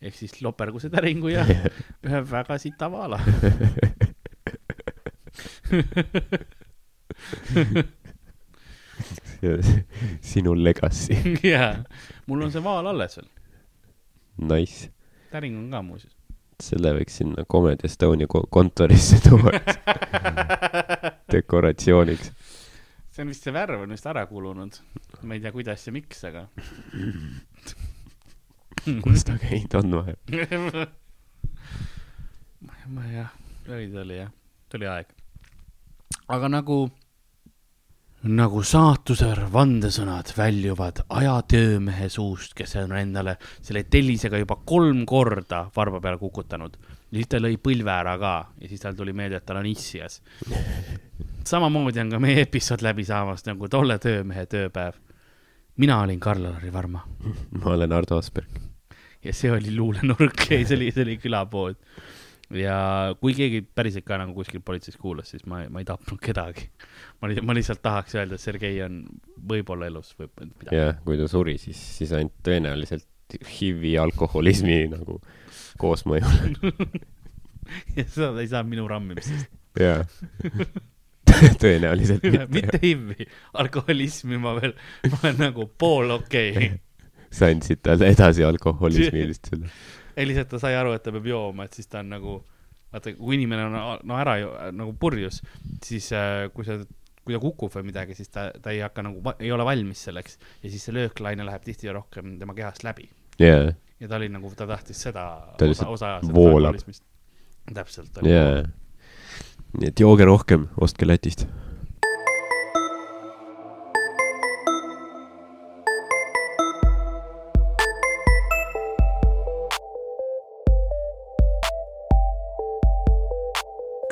[0.01, 1.45] ehk siis loperguse täringu ja
[2.07, 3.19] ühe väga sita vaala.
[10.21, 11.17] sinu legacy,
[11.53, 11.75] jaa,
[12.29, 13.29] mul on see vaal alles veel,
[14.53, 14.91] nice.
[15.33, 16.20] täring on ka muuseas.
[16.65, 19.53] Selle võiks sinna Comedy Estonia ko- kontorisse tuua
[21.33, 22.31] dekoratsiooniks.
[23.11, 24.73] see on vist, see värv on vist ära kulunud.
[25.23, 26.43] ma ei tea, kuidas ja miks, aga.
[29.05, 30.87] kus ta käinud on vahepeal?
[32.65, 33.31] ma, ma jah,
[33.69, 34.31] oli, ta oli jah,
[34.73, 35.09] tuli aeg.
[36.29, 36.77] aga nagu,
[38.29, 46.01] nagu saatuse vandesõnad väljuvad ajatöömehe suust, kes on endale selle tellisega juba kolm korda varba
[46.01, 46.77] peale kukutanud.
[47.11, 50.21] siis ta lõi põlve ära ka ja siis tal tuli meelde, et tal on issias.
[51.45, 54.95] samamoodi on ka meie episood läbi saamas nagu tolle töömehe tööpäev.
[55.77, 57.01] mina olin Karl-Lari Varma
[57.51, 58.61] ma olen Ardo Asperg.
[59.25, 61.77] ja see oli luulenurk ja see oli, see oli külapood.
[62.57, 62.77] Ja
[63.21, 66.67] kui keegi päriselt ka nagu kuskil politseis kuulas, siis ma, ma ei tapnud kedagi.
[67.21, 69.05] ma lihtsalt, ma lihtsalt tahaks öelda, et Sergei on
[69.53, 70.77] võib-olla elus, võib midagi.
[70.77, 73.09] ja kui ta suri, siis, siis ainult tõenäoliselt
[73.47, 75.21] HIV-i alkoholismi nagu
[75.81, 76.57] koosmõjul.
[77.97, 79.51] ja seda ta ei saa minu rammimisest.
[79.79, 80.03] jaa.
[81.63, 82.47] tõenäoliselt mitte.
[82.51, 83.27] mitte HIV-i,
[83.63, 84.75] alkoholismi ma veel,
[85.13, 86.79] ma olen nagu pool okei okay.
[87.37, 89.67] sa andsid talle edasi alkoholismi lihtsalt.
[90.21, 92.37] ei, lihtsalt ta sai aru, et ta peab jooma, et siis ta on nagu,
[92.93, 95.41] vaata, kui inimene on no ära ju- nagu purjus,
[95.87, 96.77] siis äh, kui sa,
[97.25, 100.37] kui ta kukub või midagi, siis ta, ta ei hakka nagu, ei ole valmis selleks
[100.63, 103.09] ja siis see lööklaine läheb tihti rohkem tema kehast läbi
[103.41, 105.25] jaa, ja ta oli nagu, ta tahtis seda
[105.61, 106.77] Ta osa, osa voolab..
[107.75, 108.21] täpselt.
[108.27, 108.63] jaa.
[109.79, 111.47] nii et jooge rohkem, ostke Lätist.